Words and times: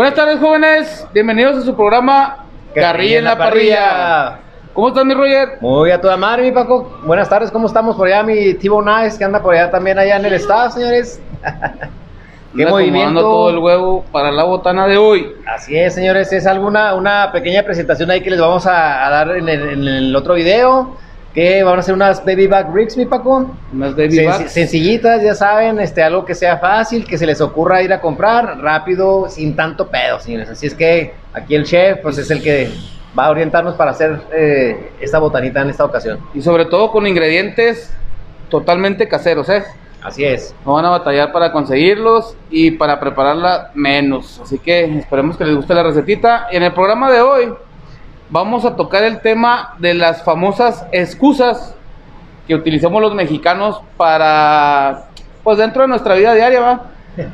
Buenas 0.00 0.14
tardes, 0.14 0.40
jóvenes. 0.40 1.06
Bienvenidos 1.12 1.58
a 1.58 1.60
su 1.60 1.76
programa 1.76 2.46
Carrilla 2.74 3.18
en 3.18 3.24
la 3.24 3.36
Parrilla. 3.36 4.38
¿Cómo 4.72 4.88
estás, 4.88 5.04
mi 5.04 5.12
Roger? 5.12 5.58
Muy 5.60 5.90
a 5.90 6.00
toda 6.00 6.16
madre, 6.16 6.44
mi 6.44 6.52
Paco. 6.52 7.00
Buenas 7.04 7.28
tardes, 7.28 7.50
¿cómo 7.50 7.66
estamos 7.66 7.96
por 7.96 8.06
allá? 8.06 8.22
Mi 8.22 8.54
Tibo 8.54 8.80
Nice, 8.80 9.18
que 9.18 9.24
anda 9.24 9.42
por 9.42 9.52
allá 9.52 9.70
también, 9.70 9.98
allá 9.98 10.16
en 10.16 10.24
el 10.24 10.32
estado, 10.32 10.70
señores. 10.70 11.20
¿Qué 12.56 12.64
movimiento? 12.64 13.20
todo 13.20 13.50
el 13.50 13.58
huevo 13.58 14.02
para 14.10 14.30
la 14.30 14.44
botana 14.44 14.86
de 14.86 14.96
hoy. 14.96 15.34
Así 15.46 15.76
es, 15.76 15.96
señores. 15.96 16.32
Es 16.32 16.46
alguna 16.46 16.94
una 16.94 17.30
pequeña 17.30 17.62
presentación 17.62 18.10
ahí 18.10 18.22
que 18.22 18.30
les 18.30 18.40
vamos 18.40 18.66
a, 18.66 18.70
dar 19.10 19.36
en 19.36 19.50
el, 19.50 20.16
otro 20.16 20.32
video. 20.32 20.96
Que 21.34 21.62
van 21.62 21.78
a 21.78 21.82
ser 21.82 21.94
unas 21.94 22.24
baby 22.24 22.46
back 22.48 22.74
rigs, 22.74 22.96
mi 22.96 23.06
Paco. 23.06 23.54
Unas 23.72 23.94
baby 23.94 24.24
bags. 24.24 24.50
Sencillitas, 24.50 25.22
ya 25.22 25.34
saben, 25.34 25.78
este, 25.78 26.02
algo 26.02 26.24
que 26.24 26.34
sea 26.34 26.58
fácil, 26.58 27.04
que 27.06 27.16
se 27.16 27.26
les 27.26 27.40
ocurra 27.40 27.82
ir 27.82 27.92
a 27.92 28.00
comprar 28.00 28.58
rápido, 28.58 29.28
sin 29.28 29.54
tanto 29.54 29.88
pedo, 29.88 30.18
señores. 30.18 30.50
Así 30.50 30.66
es 30.66 30.74
que 30.74 31.14
aquí 31.32 31.54
el 31.54 31.64
chef, 31.64 31.98
pues 31.98 32.18
es 32.18 32.30
el 32.30 32.42
que 32.42 32.70
va 33.16 33.26
a 33.26 33.30
orientarnos 33.30 33.74
para 33.74 33.92
hacer 33.92 34.20
eh, 34.32 34.90
esta 35.00 35.18
botanita 35.18 35.62
en 35.62 35.70
esta 35.70 35.84
ocasión. 35.84 36.18
Y 36.34 36.42
sobre 36.42 36.64
todo 36.64 36.90
con 36.90 37.06
ingredientes 37.06 37.94
totalmente 38.48 39.08
caseros, 39.08 39.48
¿eh? 39.48 39.62
Así 40.02 40.24
es. 40.24 40.54
No 40.64 40.74
van 40.74 40.84
a 40.86 40.90
batallar 40.90 41.30
para 41.30 41.52
conseguirlos 41.52 42.36
y 42.50 42.72
para 42.72 42.98
prepararla 42.98 43.70
menos. 43.74 44.40
Así 44.42 44.58
que 44.58 44.84
esperemos 44.98 45.36
que 45.36 45.44
les 45.44 45.54
guste 45.54 45.74
la 45.74 45.82
recetita. 45.82 46.48
Y 46.50 46.56
en 46.56 46.62
el 46.62 46.72
programa 46.72 47.10
de 47.10 47.20
hoy 47.20 47.52
vamos 48.30 48.64
a 48.64 48.76
tocar 48.76 49.04
el 49.04 49.20
tema 49.20 49.74
de 49.78 49.94
las 49.94 50.22
famosas 50.22 50.86
excusas 50.92 51.74
que 52.46 52.54
utilizamos 52.54 53.00
los 53.02 53.14
mexicanos 53.14 53.80
para, 53.96 55.08
pues 55.42 55.58
dentro 55.58 55.82
de 55.82 55.88
nuestra 55.88 56.14
vida 56.14 56.34
diaria, 56.34 56.60
¿va? 56.60 56.82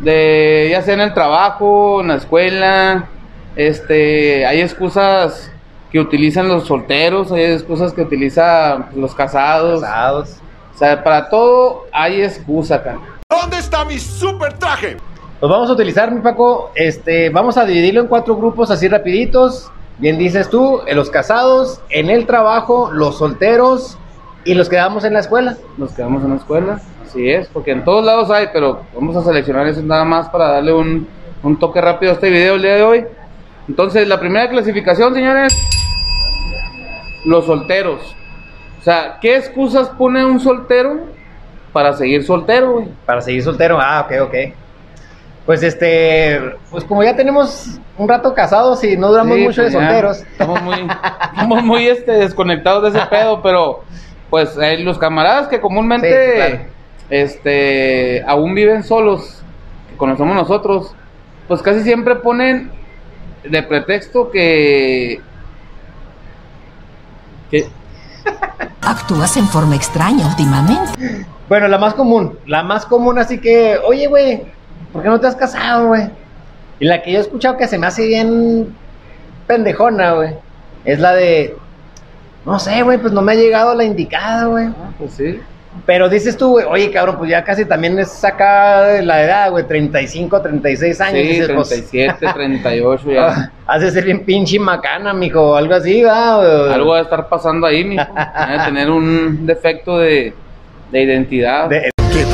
De, 0.01 0.69
ya 0.71 0.83
sea 0.83 0.95
en 0.95 1.01
el 1.01 1.15
trabajo, 1.15 2.01
en 2.01 2.09
la 2.09 2.15
escuela, 2.17 3.09
este, 3.55 4.45
hay 4.47 4.61
excusas 4.61 5.53
que 5.93 6.01
utilizan 6.01 6.49
los 6.49 6.67
solteros, 6.67 7.31
hay 7.31 7.45
excusas 7.45 7.93
que 7.93 8.03
utilizan 8.03 8.89
los 8.97 9.15
casados. 9.15 9.83
Casados. 9.83 10.37
O 10.75 10.79
sea, 10.79 11.03
para 11.03 11.29
todo 11.31 11.87
hay 11.93 12.23
excusa 12.23 12.77
acá. 12.77 12.99
¿Dónde 13.31 13.59
está 13.59 13.85
mi 13.85 13.99
super 13.99 14.53
traje? 14.55 14.97
Pues 15.41 15.51
vamos 15.51 15.71
a 15.71 15.73
utilizar, 15.73 16.11
mi 16.13 16.21
Paco, 16.21 16.71
este, 16.75 17.31
vamos 17.31 17.57
a 17.57 17.65
dividirlo 17.65 18.03
en 18.03 18.07
cuatro 18.09 18.37
grupos 18.37 18.71
así 18.71 18.89
rapiditos. 18.89 19.71
Bien 19.99 20.19
dices 20.19 20.51
tú, 20.51 20.81
los 20.93 21.09
casados, 21.09 21.81
en 21.89 22.11
el 22.11 22.27
trabajo, 22.27 22.91
los 22.93 23.17
solteros 23.17 23.97
y 24.45 24.53
los 24.53 24.69
que 24.69 24.77
quedamos 24.77 25.05
en 25.05 25.15
la 25.15 25.21
escuela. 25.21 25.57
Nos 25.79 25.93
quedamos 25.93 26.23
en 26.23 26.31
la 26.31 26.37
escuela, 26.37 26.81
así 27.03 27.31
es, 27.31 27.49
porque 27.49 27.71
en 27.71 27.83
todos 27.83 28.05
lados 28.05 28.31
hay, 28.31 28.49
pero 28.53 28.83
vamos 28.95 29.17
a 29.17 29.23
seleccionar 29.23 29.67
eso 29.67 29.83
nada 29.83 30.05
más 30.05 30.29
para 30.29 30.49
darle 30.53 30.75
un, 30.75 31.09
un 31.43 31.59
toque 31.59 31.81
rápido 31.81 32.13
a 32.13 32.15
este 32.15 32.29
video 32.29 32.57
el 32.57 32.63
día 32.63 32.75
de 32.75 32.83
hoy. 32.83 33.05
Entonces, 33.69 34.07
la 34.07 34.21
primera 34.21 34.51
clasificación, 34.51 35.15
señores, 35.15 35.57
los 37.25 37.47
solteros. 37.47 38.15
O 38.79 38.83
sea, 38.83 39.17
¿qué 39.21 39.37
excusas 39.37 39.89
pone 39.89 40.25
un 40.27 40.41
soltero 40.41 41.07
para 41.73 41.95
seguir 41.95 42.23
soltero, 42.23 42.73
güey? 42.73 42.89
Para 43.07 43.23
seguir 43.23 43.43
soltero, 43.43 43.79
ah, 43.81 44.07
ok, 44.07 44.29
ok. 44.29 44.35
Pues 45.47 45.63
este, 45.63 46.41
pues 46.73 46.83
como 46.85 47.05
ya 47.05 47.15
tenemos 47.15 47.79
un 47.97 48.09
rato 48.09 48.35
casados 48.35 48.83
y 48.83 48.97
no 48.97 49.09
duramos 49.09 49.39
mucho 49.39 49.63
de 49.63 49.71
pues 49.71 49.85
solteros. 49.85 50.19
Estamos 50.19 50.61
muy, 50.61 50.75
estamos 51.33 51.63
muy 51.63 51.87
este, 51.87 52.13
desconectados 52.13 52.83
de 52.93 52.99
ese 52.99 53.07
pedo, 53.11 53.41
pero 53.43 53.85
pues 54.29 54.59
eh, 54.61 54.79
los 54.79 54.99
camaradas 54.99 55.47
que 55.47 55.61
comúnmente 55.61 56.69
este 57.09 58.25
aún 58.27 58.57
viven 58.57 58.83
solos, 58.83 59.43
que 59.89 59.97
conocemos 59.97 60.35
nosotros, 60.35 60.93
pues 61.47 61.63
casi 61.63 61.83
siempre 61.83 62.17
ponen 62.17 62.73
de 63.45 63.63
pretexto 63.63 64.31
que 64.33 65.21
que 67.53 67.69
Actúas 68.83 69.37
en 69.37 69.47
forma 69.49 69.77
extraña 69.77 70.27
últimamente. 70.27 71.27
Bueno, 71.49 71.69
la 71.69 71.79
más 71.79 71.95
común, 71.95 72.39
la 72.47 72.63
más 72.63 72.87
común, 72.87 73.19
así 73.19 73.41
que, 73.41 73.79
oye, 73.85 74.07
güey, 74.09 74.43
¿por 74.97 75.03
qué 75.03 75.11
no 75.11 75.21
te 75.21 75.27
has 75.27 75.37
casado, 75.37 75.89
güey? 75.89 76.09
Y 76.81 76.87
la 76.87 77.03
que 77.03 77.13
yo 77.13 77.19
he 77.19 77.21
escuchado 77.21 77.59
que 77.59 77.69
se 77.69 77.79
me 77.79 77.87
hace 77.87 78.07
bien 78.07 78.75
pendejona, 79.47 80.13
güey, 80.13 80.31
es 80.87 80.99
la 80.99 81.13
de, 81.13 81.55
no 82.47 82.59
sé, 82.59 82.83
güey, 82.83 82.97
pues 82.97 83.13
no 83.13 83.21
me 83.21 83.33
ha 83.33 83.35
llegado 83.35 83.75
la 83.75 83.85
indicada, 83.85 84.47
güey. 84.47 84.69
Ah, 84.69 84.91
pues 84.99 85.13
sí. 85.13 85.39
Pero 85.85 86.09
dices 86.09 86.35
tú, 86.39 86.53
güey, 86.53 86.65
oye, 86.65 86.91
cabrón, 86.91 87.19
pues 87.19 87.31
ya 87.31 87.45
casi 87.45 87.67
también 87.67 87.99
es 87.99 88.25
acá 88.25 88.85
de 88.85 89.03
la 89.03 89.23
edad, 89.23 89.51
güey, 89.51 89.67
35, 89.67 90.41
36 90.41 91.01
años. 91.03 91.21
Sí, 91.21 91.29
dices, 91.29 91.47
37, 91.49 92.15
pues, 92.19 92.35
38 92.35 93.11
ya. 93.13 93.53
Hace 93.67 93.91
ser 93.91 94.05
bien 94.05 94.25
pinche 94.25 94.59
macana, 94.59 95.13
mijo, 95.13 95.55
algo 95.55 95.75
así, 95.75 96.03
¿va? 96.03 96.73
Algo 96.73 96.93
va 96.93 97.01
a 97.01 97.03
estar 97.03 97.29
pasando 97.29 97.67
ahí, 97.67 97.85
mijo. 97.85 98.03
Va 98.15 98.63
a 98.63 98.65
tener 98.65 98.91
un 98.91 99.45
defecto 99.45 99.99
de, 99.99 100.33
de 100.91 101.03
identidad. 101.03 101.69
¿Qué 101.69 102.25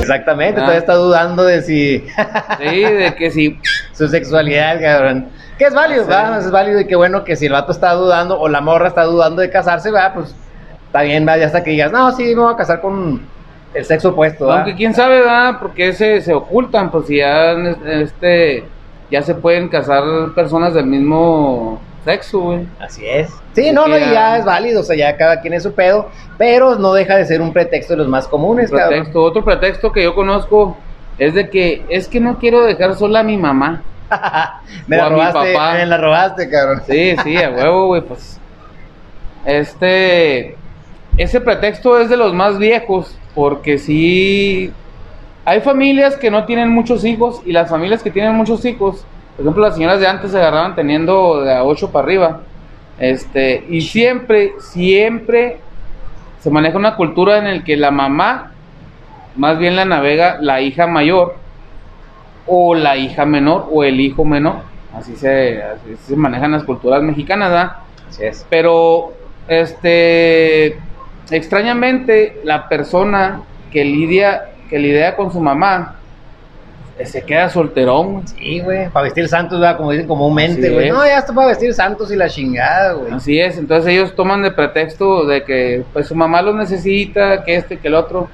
Exactamente, 0.00 0.60
ah. 0.60 0.64
todavía 0.64 0.78
está 0.78 0.94
dudando 0.94 1.44
de 1.44 1.62
si... 1.62 1.98
sí, 2.60 2.82
de 2.82 3.14
que 3.16 3.30
si... 3.30 3.58
Su 3.92 4.08
sexualidad, 4.08 4.80
cabrón. 4.80 5.28
Que 5.58 5.64
es 5.64 5.74
válido, 5.74 6.06
¿va? 6.06 6.38
Es 6.38 6.50
válido 6.50 6.80
y 6.80 6.86
qué 6.86 6.96
bueno 6.96 7.24
que 7.24 7.36
si 7.36 7.46
el 7.46 7.52
vato 7.52 7.72
está 7.72 7.92
dudando 7.94 8.38
o 8.38 8.48
la 8.48 8.60
morra 8.60 8.88
está 8.88 9.04
dudando 9.04 9.40
de 9.40 9.50
casarse, 9.50 9.90
va, 9.90 10.12
pues 10.12 10.34
está 10.86 11.02
bien, 11.02 11.24
ya 11.26 11.46
hasta 11.46 11.64
que 11.64 11.70
digas, 11.70 11.90
no, 11.92 12.12
sí, 12.12 12.24
me 12.34 12.42
voy 12.42 12.52
a 12.52 12.56
casar 12.56 12.80
con 12.80 13.22
el 13.72 13.84
sexo 13.84 14.10
opuesto. 14.10 14.50
Aunque 14.50 14.74
quién 14.74 14.94
sabe, 14.94 15.20
¿verdad? 15.20 15.56
Porque 15.60 15.92
se, 15.92 16.20
se 16.20 16.34
ocultan, 16.34 16.90
pues 16.90 17.06
si 17.06 17.18
ya, 17.18 17.52
este, 17.86 18.64
ya 19.10 19.22
se 19.22 19.34
pueden 19.34 19.68
casar 19.68 20.02
personas 20.34 20.74
del 20.74 20.86
mismo 20.86 21.80
sexo, 22.04 22.40
güey. 22.40 22.66
Así 22.80 23.06
es. 23.06 23.30
Sí, 23.56 23.72
no, 23.72 23.88
no, 23.88 23.96
y 23.96 24.00
ya 24.00 24.36
es 24.36 24.44
válido, 24.44 24.82
o 24.82 24.84
sea, 24.84 24.94
ya 24.94 25.16
cada 25.16 25.40
quien 25.40 25.54
es 25.54 25.62
su 25.62 25.72
pedo, 25.72 26.10
pero 26.36 26.74
no 26.74 26.92
deja 26.92 27.16
de 27.16 27.24
ser 27.24 27.40
un 27.40 27.54
pretexto 27.54 27.94
de 27.94 27.96
los 27.96 28.08
más 28.08 28.28
comunes, 28.28 28.70
pretexto. 28.70 29.22
Otro 29.22 29.42
pretexto 29.42 29.90
que 29.92 30.02
yo 30.02 30.14
conozco 30.14 30.76
es 31.16 31.32
de 31.32 31.48
que 31.48 31.82
es 31.88 32.06
que 32.06 32.20
no 32.20 32.38
quiero 32.38 32.62
dejar 32.66 32.94
sola 32.96 33.20
a 33.20 33.22
mi 33.22 33.38
mamá. 33.38 33.82
me 34.86 34.98
la 34.98 35.08
robaste, 35.08 35.56
me 35.78 35.86
la 35.86 35.96
robaste, 35.96 36.50
cabrón. 36.50 36.82
Sí, 36.86 37.16
sí, 37.24 37.36
a 37.38 37.48
huevo, 37.48 37.86
güey, 37.86 38.02
pues. 38.02 38.38
Este 39.46 40.54
ese 41.16 41.40
pretexto 41.40 41.98
es 41.98 42.10
de 42.10 42.18
los 42.18 42.34
más 42.34 42.58
viejos, 42.58 43.16
porque 43.34 43.78
sí 43.78 44.70
hay 45.46 45.62
familias 45.62 46.16
que 46.16 46.30
no 46.30 46.44
tienen 46.44 46.68
muchos 46.68 47.06
hijos 47.06 47.40
y 47.46 47.52
las 47.52 47.70
familias 47.70 48.02
que 48.02 48.10
tienen 48.10 48.34
muchos 48.34 48.66
hijos, 48.66 49.06
por 49.34 49.46
ejemplo, 49.46 49.62
las 49.62 49.76
señoras 49.76 49.98
de 49.98 50.08
antes 50.08 50.32
se 50.32 50.36
agarraban 50.36 50.74
teniendo 50.74 51.40
de 51.40 51.54
a 51.54 51.64
8 51.64 51.90
para 51.90 52.04
arriba. 52.04 52.40
Este, 52.98 53.64
y 53.68 53.82
siempre, 53.82 54.54
siempre 54.58 55.58
se 56.40 56.50
maneja 56.50 56.78
una 56.78 56.96
cultura 56.96 57.38
en 57.38 57.46
el 57.46 57.64
que 57.64 57.76
la 57.76 57.90
mamá 57.90 58.52
más 59.36 59.58
bien 59.58 59.76
la 59.76 59.84
navega 59.84 60.38
la 60.40 60.62
hija 60.62 60.86
mayor 60.86 61.36
o 62.46 62.74
la 62.74 62.96
hija 62.96 63.26
menor 63.26 63.68
o 63.70 63.84
el 63.84 64.00
hijo 64.00 64.24
menor. 64.24 64.62
Así 64.94 65.14
se, 65.16 65.62
así 65.62 65.96
se 66.06 66.16
manejan 66.16 66.52
las 66.52 66.64
culturas 66.64 67.02
mexicanas, 67.02 67.50
¿verdad? 67.50 67.72
Así 68.08 68.24
es. 68.24 68.46
Pero 68.48 69.12
este 69.48 70.78
extrañamente, 71.30 72.40
la 72.44 72.68
persona 72.68 73.42
que 73.72 73.84
lidia, 73.84 74.50
que 74.70 74.78
lidia 74.78 75.16
con 75.16 75.32
su 75.32 75.40
mamá, 75.40 75.96
se 77.04 77.22
queda 77.22 77.48
solterón. 77.48 78.26
Sí, 78.26 78.60
güey, 78.60 78.88
para 78.88 79.04
vestir 79.04 79.28
santos, 79.28 79.60
como 79.76 79.90
dicen 79.90 80.06
comúnmente, 80.06 80.70
güey. 80.70 80.90
No, 80.90 81.04
ya 81.04 81.18
está 81.18 81.32
para 81.34 81.48
vestir 81.48 81.74
santos 81.74 82.10
y 82.10 82.16
la 82.16 82.28
chingada, 82.28 82.94
güey. 82.94 83.12
Así 83.12 83.38
es, 83.38 83.58
entonces 83.58 83.92
ellos 83.92 84.14
toman 84.14 84.42
de 84.42 84.50
pretexto 84.50 85.26
de 85.26 85.44
que 85.44 85.84
pues 85.92 86.06
su 86.06 86.14
mamá 86.14 86.42
los 86.42 86.54
necesita, 86.54 87.44
que 87.44 87.56
este, 87.56 87.78
que 87.78 87.88
el 87.88 87.94
otro, 87.94 88.28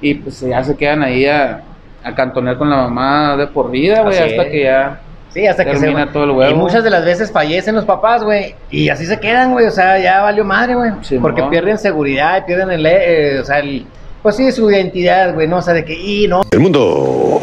y 0.00 0.14
pues 0.14 0.40
ya 0.40 0.62
se 0.64 0.76
quedan 0.76 1.02
ahí 1.02 1.26
a, 1.26 1.62
a 2.02 2.14
cantonear 2.14 2.56
con 2.56 2.70
la 2.70 2.76
mamá 2.76 3.36
de 3.36 3.46
por 3.46 3.70
vida, 3.70 4.02
güey, 4.02 4.18
hasta 4.18 4.48
que 4.48 4.62
ya 4.62 5.00
Sí, 5.30 5.46
hasta 5.46 5.64
que 5.64 5.76
se 5.76 6.06
todo 6.06 6.24
el 6.24 6.30
huevo. 6.30 6.50
Y 6.50 6.54
muchas 6.54 6.82
de 6.82 6.90
las 6.90 7.04
veces 7.04 7.30
fallecen 7.30 7.74
los 7.74 7.84
papás, 7.84 8.24
güey. 8.24 8.54
Y 8.70 8.88
así 8.88 9.04
se 9.04 9.20
quedan, 9.20 9.52
güey. 9.52 9.66
O 9.66 9.70
sea, 9.70 9.98
ya 9.98 10.22
valió 10.22 10.44
madre, 10.44 10.74
güey. 10.74 10.90
porque 11.20 11.42
pierden 11.44 11.78
seguridad, 11.78 12.44
pierden 12.46 12.70
el, 12.70 12.86
eh, 12.86 13.38
o 13.40 13.44
sea, 13.44 13.58
el, 13.58 13.86
pues 14.22 14.36
sí, 14.36 14.50
su 14.52 14.70
identidad, 14.70 15.34
güey, 15.34 15.46
¿no? 15.46 15.58
O 15.58 15.62
sea, 15.62 15.74
de 15.74 15.84
que, 15.84 15.94
y 15.94 16.26
no. 16.28 16.42
El 16.50 16.60
mundo 16.60 17.40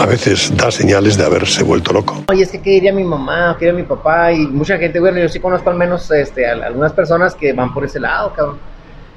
a 0.00 0.06
veces 0.06 0.52
da 0.56 0.70
señales 0.70 1.16
de 1.16 1.24
haberse 1.24 1.62
vuelto 1.62 1.92
loco. 1.92 2.24
Oye, 2.28 2.42
es 2.42 2.50
que 2.50 2.60
qué 2.60 2.70
diría 2.70 2.92
mi 2.92 3.04
mamá, 3.04 3.56
qué 3.58 3.66
diría 3.66 3.80
mi 3.80 3.86
papá, 3.86 4.32
y 4.32 4.46
mucha 4.46 4.76
gente, 4.78 4.98
güey, 5.00 5.20
yo 5.20 5.28
sí 5.28 5.40
conozco 5.40 5.70
al 5.70 5.76
menos 5.76 6.10
este, 6.10 6.46
algunas 6.46 6.92
personas 6.92 7.34
que 7.34 7.52
van 7.52 7.72
por 7.72 7.84
ese 7.84 8.00
lado, 8.00 8.32
cabrón. 8.32 8.58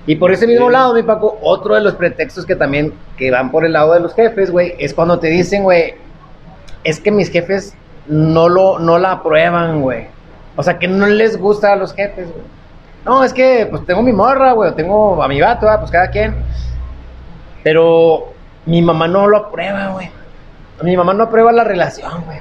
Y 0.05 0.15
por 0.15 0.31
ese 0.31 0.47
mismo 0.47 0.69
lado, 0.69 0.93
mi 0.93 1.03
Paco, 1.03 1.37
otro 1.41 1.75
de 1.75 1.81
los 1.81 1.95
pretextos 1.95 2.45
que 2.45 2.55
también 2.55 2.93
que 3.17 3.29
van 3.29 3.51
por 3.51 3.65
el 3.65 3.73
lado 3.73 3.93
de 3.93 3.99
los 3.99 4.13
jefes, 4.13 4.49
güey, 4.51 4.73
es 4.79 4.93
cuando 4.93 5.19
te 5.19 5.27
dicen, 5.27 5.63
güey, 5.63 5.95
es 6.85 7.01
que 7.01 7.11
mis 7.11 7.29
jefes 7.29 7.73
no, 8.07 8.47
lo, 8.47 8.79
no 8.79 8.97
la 8.97 9.11
aprueban, 9.11 9.81
güey. 9.81 10.05
O 10.55 10.63
sea, 10.63 10.79
que 10.79 10.87
no 10.87 11.07
les 11.07 11.37
gusta 11.37 11.73
a 11.73 11.75
los 11.75 11.93
jefes, 11.93 12.27
güey. 12.31 12.45
No, 13.07 13.23
es 13.23 13.33
que 13.33 13.67
pues 13.69 13.85
tengo 13.85 14.01
mi 14.03 14.11
morra, 14.13 14.51
güey, 14.51 14.73
tengo 14.75 15.21
a 15.23 15.27
mi 15.27 15.39
vato, 15.41 15.67
pues 15.79 15.89
cada 15.91 16.09
quien. 16.09 16.35
Pero 17.63 18.33
mi 18.65 18.81
mamá 18.81 19.07
no 19.07 19.27
lo 19.27 19.37
aprueba, 19.37 19.87
güey. 19.89 20.09
Mi 20.83 20.95
mamá 20.95 21.13
no 21.13 21.23
aprueba 21.23 21.51
la 21.51 21.63
relación, 21.63 22.23
güey. 22.25 22.39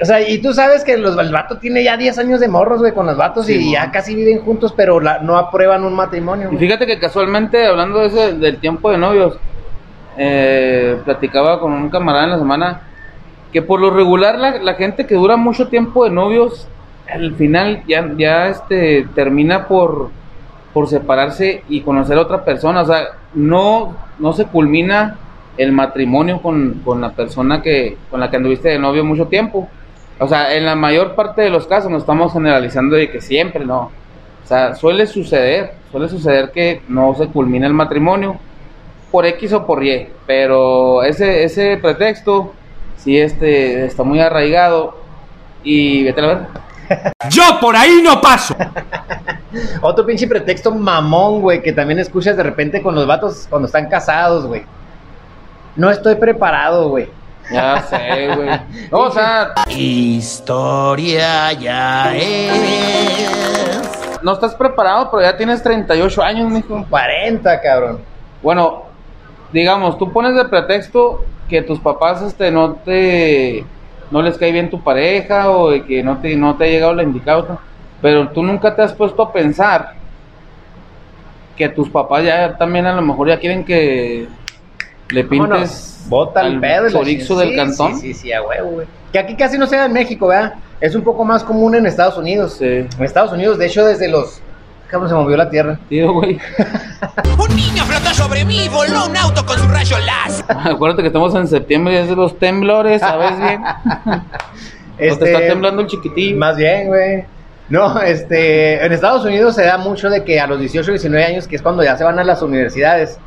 O 0.00 0.04
sea, 0.04 0.20
y 0.26 0.38
tú 0.38 0.52
sabes 0.52 0.82
que 0.84 0.96
los, 0.96 1.16
el 1.18 1.30
vato 1.32 1.58
tiene 1.58 1.84
ya 1.84 1.96
10 1.96 2.18
años 2.18 2.40
de 2.40 2.48
morros, 2.48 2.80
güey, 2.80 2.92
con 2.92 3.06
los 3.06 3.16
vatos 3.16 3.46
Sí, 3.46 3.54
y 3.68 3.72
ya 3.72 3.90
casi 3.90 4.14
viven 4.14 4.40
juntos, 4.40 4.72
pero 4.76 4.98
la- 5.00 5.18
no 5.20 5.36
aprueban 5.36 5.84
un 5.84 5.94
matrimonio. 5.94 6.48
Y 6.52 6.56
fíjate 6.56 6.86
que 6.86 6.98
casualmente, 6.98 7.66
hablando 7.66 8.00
de 8.00 8.06
ese, 8.06 8.32
del 8.34 8.58
tiempo 8.58 8.90
de 8.90 8.98
novios, 8.98 9.38
eh, 10.16 11.00
platicaba 11.04 11.60
con 11.60 11.72
un 11.72 11.88
camarada 11.88 12.24
en 12.24 12.30
la 12.30 12.38
semana 12.38 12.80
que 13.52 13.62
por 13.62 13.80
lo 13.80 13.90
regular 13.90 14.38
la, 14.38 14.58
la 14.58 14.74
gente 14.74 15.06
que 15.06 15.14
dura 15.14 15.36
mucho 15.36 15.68
tiempo 15.68 16.04
de 16.04 16.10
novios, 16.10 16.66
al 17.08 17.34
final 17.34 17.82
ya, 17.86 18.12
ya 18.16 18.48
este, 18.48 19.06
termina 19.14 19.66
por, 19.68 20.10
por 20.72 20.88
separarse 20.88 21.62
y 21.68 21.80
conocer 21.82 22.18
a 22.18 22.22
otra 22.22 22.44
persona. 22.44 22.82
O 22.82 22.86
sea, 22.86 23.08
no, 23.34 23.96
no 24.18 24.32
se 24.32 24.46
culmina 24.46 25.18
el 25.56 25.72
matrimonio 25.72 26.40
con, 26.40 26.80
con 26.84 27.00
la 27.00 27.10
persona 27.10 27.62
que, 27.62 27.96
con 28.10 28.20
la 28.20 28.30
que 28.30 28.36
anduviste 28.36 28.70
de 28.70 28.78
novio 28.78 29.04
mucho 29.04 29.26
tiempo. 29.26 29.68
O 30.18 30.28
sea, 30.28 30.54
en 30.54 30.64
la 30.64 30.76
mayor 30.76 31.14
parte 31.14 31.42
de 31.42 31.50
los 31.50 31.66
casos 31.66 31.90
no 31.90 31.98
estamos 31.98 32.32
generalizando 32.32 32.96
de 32.96 33.10
que 33.10 33.20
siempre, 33.20 33.64
no. 33.64 33.90
O 34.44 34.46
sea, 34.46 34.74
suele 34.74 35.06
suceder, 35.06 35.74
suele 35.90 36.08
suceder 36.08 36.50
que 36.50 36.82
no 36.88 37.14
se 37.14 37.26
culmina 37.28 37.66
el 37.66 37.74
matrimonio 37.74 38.38
por 39.10 39.26
X 39.26 39.52
o 39.52 39.66
por 39.66 39.84
Y, 39.84 40.08
pero 40.26 41.02
ese, 41.02 41.44
ese 41.44 41.76
pretexto 41.76 42.52
sí 42.96 43.18
este, 43.18 43.84
está 43.84 44.02
muy 44.04 44.20
arraigado 44.20 44.96
y 45.62 46.04
vete 46.04 46.20
a 46.20 46.26
ver. 46.26 46.38
Yo 47.30 47.42
por 47.60 47.76
ahí 47.76 48.00
no 48.02 48.20
paso. 48.20 48.54
Otro 49.82 50.06
pinche 50.06 50.26
pretexto 50.26 50.70
mamón, 50.70 51.40
güey, 51.40 51.62
que 51.62 51.72
también 51.72 51.98
escuchas 51.98 52.36
de 52.36 52.42
repente 52.42 52.82
con 52.82 52.94
los 52.94 53.06
vatos 53.06 53.46
cuando 53.48 53.66
están 53.66 53.88
casados, 53.88 54.46
güey. 54.46 54.64
No 55.76 55.90
estoy 55.90 56.16
preparado, 56.16 56.88
güey. 56.88 57.08
Ya 57.50 57.82
sé, 57.82 58.34
güey. 58.34 58.48
No, 58.90 58.98
o 59.00 59.10
sea, 59.10 59.52
Historia 59.68 61.52
ya 61.52 62.14
es. 62.14 63.30
no 64.22 64.32
estás 64.32 64.54
preparado, 64.54 65.10
pero 65.10 65.22
ya 65.22 65.36
tienes 65.36 65.62
38 65.62 66.22
años, 66.22 66.50
mijo. 66.50 66.84
40, 66.88 67.60
cabrón. 67.60 68.00
Bueno, 68.42 68.84
digamos, 69.52 69.98
tú 69.98 70.12
pones 70.12 70.34
de 70.34 70.44
pretexto 70.46 71.24
que 71.48 71.62
tus 71.62 71.80
papás 71.80 72.22
este 72.22 72.50
no 72.50 72.74
te 72.74 73.64
no 74.12 74.22
les 74.22 74.38
cae 74.38 74.52
bien 74.52 74.70
tu 74.70 74.80
pareja 74.80 75.50
o 75.50 75.70
de 75.70 75.84
que 75.84 76.02
no 76.02 76.18
te 76.18 76.36
no 76.36 76.54
te 76.56 76.64
ha 76.64 76.68
llegado 76.68 76.94
la 76.94 77.02
indicada, 77.02 77.58
pero 78.00 78.28
tú 78.28 78.42
nunca 78.42 78.76
te 78.76 78.82
has 78.82 78.92
puesto 78.92 79.22
a 79.22 79.32
pensar 79.32 79.94
que 81.56 81.68
tus 81.68 81.88
papás 81.88 82.24
ya 82.24 82.56
también 82.56 82.86
a 82.86 82.94
lo 82.94 83.02
mejor 83.02 83.28
ya 83.28 83.38
quieren 83.38 83.64
que 83.64 84.28
le 85.10 85.24
pintes. 85.24 86.04
Bota 86.08 86.40
el 86.40 86.54
al 86.54 86.60
pedo. 86.60 86.90
chorizo 86.90 87.38
del 87.38 87.50
sí, 87.50 87.56
cantón. 87.56 87.96
Sí, 87.96 88.12
sí, 88.12 88.14
sí, 88.14 88.32
a 88.32 88.42
huevo, 88.42 88.70
güey. 88.70 88.86
Que 89.12 89.18
aquí 89.18 89.36
casi 89.36 89.56
no 89.56 89.66
se 89.66 89.76
da 89.76 89.86
en 89.86 89.92
México, 89.92 90.26
¿verdad? 90.26 90.54
Es 90.80 90.94
un 90.94 91.02
poco 91.02 91.24
más 91.24 91.44
común 91.44 91.74
en 91.74 91.86
Estados 91.86 92.16
Unidos. 92.16 92.56
Sí. 92.58 92.64
En 92.64 92.88
Estados 93.04 93.32
Unidos, 93.32 93.58
de 93.58 93.66
hecho, 93.66 93.86
desde 93.86 94.08
los... 94.08 94.40
¿Cómo 94.92 95.08
se 95.08 95.14
movió 95.14 95.36
la 95.36 95.48
tierra? 95.48 95.78
Tío, 95.88 96.12
güey. 96.12 96.38
Un 97.38 97.56
niño 97.56 97.82
flotó 97.84 98.14
sobre 98.14 98.44
mí 98.44 98.64
y 98.64 98.68
voló 98.68 99.06
un 99.06 99.16
auto 99.16 99.44
con 99.46 99.58
su 99.58 99.66
rayo 99.68 99.96
láser. 100.00 100.44
Acuérdate 100.72 101.02
que 101.02 101.08
estamos 101.08 101.34
en 101.34 101.48
septiembre 101.48 101.94
y 101.94 101.96
es 101.96 102.08
de 102.08 102.16
los 102.16 102.38
temblores, 102.38 103.00
¿sabes 103.00 103.38
bien? 103.40 103.62
O 104.94 104.98
te 104.98 105.08
Este, 105.08 105.24
está 105.32 105.38
temblando 105.40 105.80
el 105.82 105.88
chiquitillo. 105.88 106.36
Más 106.36 106.56
bien, 106.56 106.86
güey. 106.88 107.24
No, 107.70 108.00
este, 108.02 108.84
en 108.84 108.92
Estados 108.92 109.24
Unidos 109.24 109.54
se 109.54 109.64
da 109.64 109.78
mucho 109.78 110.10
de 110.10 110.22
que 110.22 110.38
a 110.38 110.46
los 110.46 110.60
18, 110.60 110.90
19 110.92 111.24
años, 111.24 111.48
que 111.48 111.56
es 111.56 111.62
cuando 111.62 111.82
ya 111.82 111.96
se 111.96 112.04
van 112.04 112.18
a 112.18 112.24
las 112.24 112.42
universidades, 112.42 113.18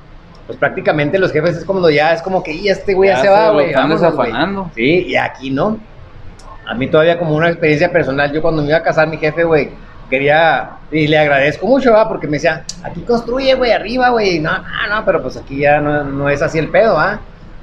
pues 0.45 0.57
prácticamente 0.59 1.17
los 1.17 1.31
jefes 1.33 1.57
es 1.57 1.65
como 1.65 1.89
ya, 1.89 2.13
es 2.13 2.21
como 2.21 2.43
que, 2.43 2.53
y 2.53 2.69
este 2.69 2.93
güey 2.93 3.09
ya, 3.09 3.15
Ya 3.15 3.21
se 3.21 3.27
se 3.27 3.33
va, 3.33 3.49
güey. 3.49 3.67
están 3.71 3.89
vámonos, 3.89 4.01
güey". 4.15 4.27
desafanando. 4.27 4.71
Sí, 4.75 5.05
y 5.07 5.15
aquí 5.15 5.49
no. 5.49 5.77
A 6.67 6.75
mí 6.75 6.87
todavía 6.87 7.17
como 7.17 7.35
una 7.35 7.49
experiencia 7.49 7.91
personal, 7.91 8.31
yo 8.31 8.41
cuando 8.41 8.61
me 8.61 8.69
iba 8.69 8.77
a 8.77 8.83
casar, 8.83 9.07
mi 9.07 9.17
jefe, 9.17 9.43
güey, 9.43 9.71
quería, 10.09 10.71
y 10.91 11.07
le 11.07 11.17
agradezco 11.17 11.67
mucho, 11.67 11.93
¿va? 11.93 12.07
Porque 12.07 12.27
me 12.27 12.33
decía, 12.33 12.63
aquí 12.83 13.01
construye, 13.01 13.53
güey, 13.55 13.71
arriba, 13.71 14.09
güey. 14.09 14.39
No, 14.39 14.57
no, 14.57 14.95
no, 14.95 15.05
pero 15.05 15.21
pues 15.21 15.37
aquí 15.37 15.59
ya 15.59 15.79
no, 15.79 16.03
no 16.03 16.29
es 16.29 16.41
así 16.41 16.59
el 16.59 16.69
pedo, 16.69 16.95
¿va? 16.95 17.19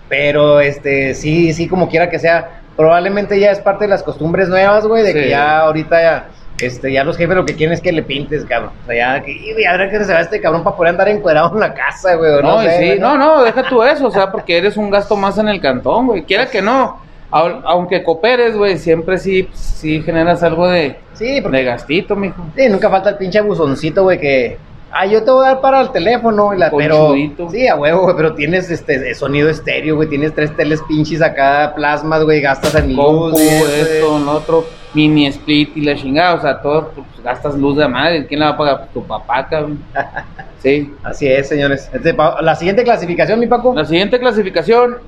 Pero, 0.08 0.60
este, 0.60 1.14
sí, 1.14 1.52
sí, 1.52 1.68
como 1.68 1.88
quiera 1.88 2.10
que 2.10 2.18
sea, 2.18 2.60
probablemente 2.76 3.38
ya 3.38 3.50
es 3.50 3.60
parte 3.60 3.84
de 3.84 3.88
las 3.88 4.02
costumbres 4.02 4.48
nuevas, 4.48 4.86
güey, 4.86 5.02
de 5.02 5.12
que 5.12 5.28
ya 5.28 5.60
ahorita 5.60 6.02
ya, 6.02 6.26
este, 6.60 6.92
ya 6.92 7.04
los 7.04 7.16
jefes 7.16 7.36
lo 7.36 7.44
que 7.44 7.54
quieren 7.54 7.72
es 7.72 7.80
que 7.80 7.92
le 7.92 8.02
pintes, 8.02 8.44
cabrón. 8.44 8.72
O 8.82 8.86
sea, 8.86 8.94
ya, 8.94 9.24
que, 9.24 9.32
y, 9.32 9.64
habrá 9.64 9.90
que 9.90 10.04
se 10.04 10.12
va 10.12 10.20
este 10.20 10.40
cabrón 10.40 10.62
para 10.64 10.76
poder 10.76 10.90
andar 10.90 11.08
encuerado 11.08 11.52
en 11.54 11.60
la 11.60 11.74
casa, 11.74 12.14
güey, 12.14 12.30
no, 12.30 12.42
No, 12.42 12.62
sé, 12.62 12.94
sí, 12.94 13.00
no, 13.00 13.16
no, 13.16 13.42
deja 13.42 13.62
tú 13.68 13.82
eso, 13.82 14.06
o 14.06 14.10
sea, 14.10 14.30
porque 14.30 14.58
eres 14.58 14.76
un 14.76 14.90
gasto 14.90 15.16
más 15.16 15.38
en 15.38 15.48
el 15.48 15.60
cantón, 15.60 16.06
güey. 16.06 16.24
Quiera 16.24 16.46
que 16.46 16.62
no, 16.62 17.00
aunque 17.32 18.02
cooperes, 18.02 18.56
güey, 18.56 18.78
siempre 18.78 19.18
sí, 19.18 19.48
sí 19.52 20.02
generas 20.02 20.42
algo 20.42 20.68
de, 20.68 20.96
Sí, 21.14 21.40
porque 21.40 21.58
de 21.58 21.64
gastito, 21.64 22.16
mijo. 22.16 22.44
Sí, 22.56 22.68
nunca 22.68 22.90
falta 22.90 23.10
el 23.10 23.16
pinche 23.16 23.40
buzoncito, 23.40 24.02
güey, 24.02 24.18
que... 24.18 24.58
Ah, 24.94 25.06
yo 25.06 25.22
te 25.22 25.30
voy 25.30 25.46
a 25.46 25.50
dar 25.50 25.60
para 25.62 25.80
el 25.80 25.90
teléfono, 25.90 26.52
y 26.52 26.58
la, 26.58 26.70
pero... 26.70 27.14
Sí, 27.50 27.66
a 27.66 27.76
huevo, 27.76 28.02
güey, 28.02 28.16
pero 28.16 28.34
tienes 28.34 28.70
este 28.70 29.14
sonido 29.14 29.48
estéreo, 29.48 29.96
güey, 29.96 30.08
tienes 30.08 30.34
tres 30.34 30.54
teles 30.54 30.82
pinches 30.82 31.22
acá, 31.22 31.72
plasmas, 31.74 32.22
güey, 32.24 32.42
gastas 32.42 32.74
en 32.74 32.94
luz, 32.94 33.40
esto, 33.40 34.18
en 34.18 34.28
otro, 34.28 34.66
mini 34.92 35.28
split 35.28 35.74
y 35.76 35.80
la 35.80 35.94
chingada, 35.94 36.34
o 36.34 36.40
sea, 36.42 36.60
todo, 36.60 36.90
pues, 36.90 37.06
gastas 37.24 37.54
luz 37.54 37.78
de 37.78 37.88
madre. 37.88 38.26
¿Quién 38.26 38.40
la 38.40 38.50
va 38.50 38.52
a 38.52 38.58
pagar? 38.58 38.88
Tu 38.92 39.02
papá, 39.04 39.48
cabrón. 39.48 39.82
Sí. 40.62 40.94
Así 41.02 41.26
es, 41.26 41.48
señores. 41.48 41.90
Este, 41.92 42.12
la 42.12 42.54
siguiente 42.54 42.84
clasificación, 42.84 43.40
mi 43.40 43.48
Paco. 43.48 43.74
La 43.74 43.84
siguiente 43.84 44.20
clasificación 44.20 44.98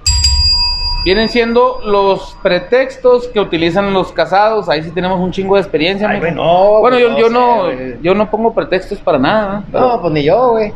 vienen 1.05 1.29
siendo 1.29 1.81
los 1.85 2.37
pretextos 2.43 3.29
que 3.29 3.41
utilizan 3.41 3.93
los 3.93 4.13
casados. 4.13 4.69
Ahí 4.69 4.83
sí 4.83 4.91
tenemos 4.91 5.21
un 5.21 5.31
chingo 5.31 5.57
de 5.57 5.61
experiencia, 5.63 6.09
Ay, 6.09 6.21
güey, 6.21 6.33
no. 6.33 6.81
Bueno, 6.81 6.99
yo, 6.99 7.17
yo 7.19 7.29
sé, 7.29 7.33
no, 7.33 7.71
yo 8.03 8.15
no 8.15 8.31
pongo 8.31 8.55
pretextos 8.55 8.99
para 8.99 9.19
nada. 9.19 9.61
¿no? 9.61 9.65
Pero 9.71 9.89
No, 9.89 10.01
pues 10.01 10.13
ni 10.13 10.23
yo, 10.25 10.51
güey. 10.51 10.73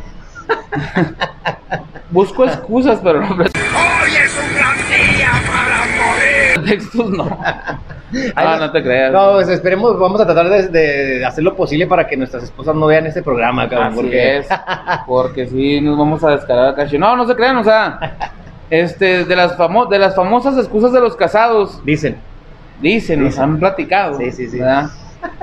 busco 2.11 2.45
excusas, 2.45 2.99
pero 3.03 3.21
no 3.21 3.35
Hoy 3.35 3.45
es 3.45 4.39
un 4.39 4.55
gran 4.55 4.77
día 4.87 5.31
para 5.47 5.85
morir. 5.97 6.53
pretextos 6.55 7.09
no. 7.09 7.39
Ay, 7.43 8.31
Ah, 8.35 8.57
no 8.59 8.71
te 8.71 8.81
creas. 8.81 9.11
No, 9.11 9.33
pues 9.33 9.49
esperemos, 9.49 9.99
vamos 9.99 10.19
a 10.19 10.25
tratar 10.25 10.49
de, 10.49 10.67
de 10.69 11.25
hacer 11.25 11.43
lo 11.43 11.55
posible 11.55 11.85
para 11.85 12.07
que 12.07 12.17
nuestras 12.17 12.43
esposas 12.43 12.75
no 12.75 12.87
vean 12.87 13.05
este 13.05 13.21
programa, 13.21 13.69
cabrón. 13.69 13.87
Así 13.89 14.01
porque... 14.01 14.37
es, 14.37 14.47
porque 15.05 15.47
sí 15.47 15.79
nos 15.81 15.97
vamos 15.97 16.23
a 16.23 16.31
descargar 16.31 16.69
acá. 16.69 16.87
No, 16.97 17.15
no 17.15 17.27
se 17.27 17.35
crean, 17.35 17.57
o 17.57 17.63
sea, 17.63 17.99
este, 18.69 19.25
de 19.25 19.35
las 19.35 19.55
famo 19.57 19.85
de 19.85 19.99
las 19.99 20.15
famosas 20.15 20.57
excusas 20.57 20.91
de 20.91 20.99
los 21.01 21.15
casados, 21.15 21.83
Dicen. 21.83 22.17
dicen, 22.81 23.23
nos 23.23 23.37
han 23.39 23.59
platicado. 23.59 24.17
Sí, 24.17 24.31
sí, 24.31 24.47
sí. 24.47 24.59
¿verdad? 24.59 24.89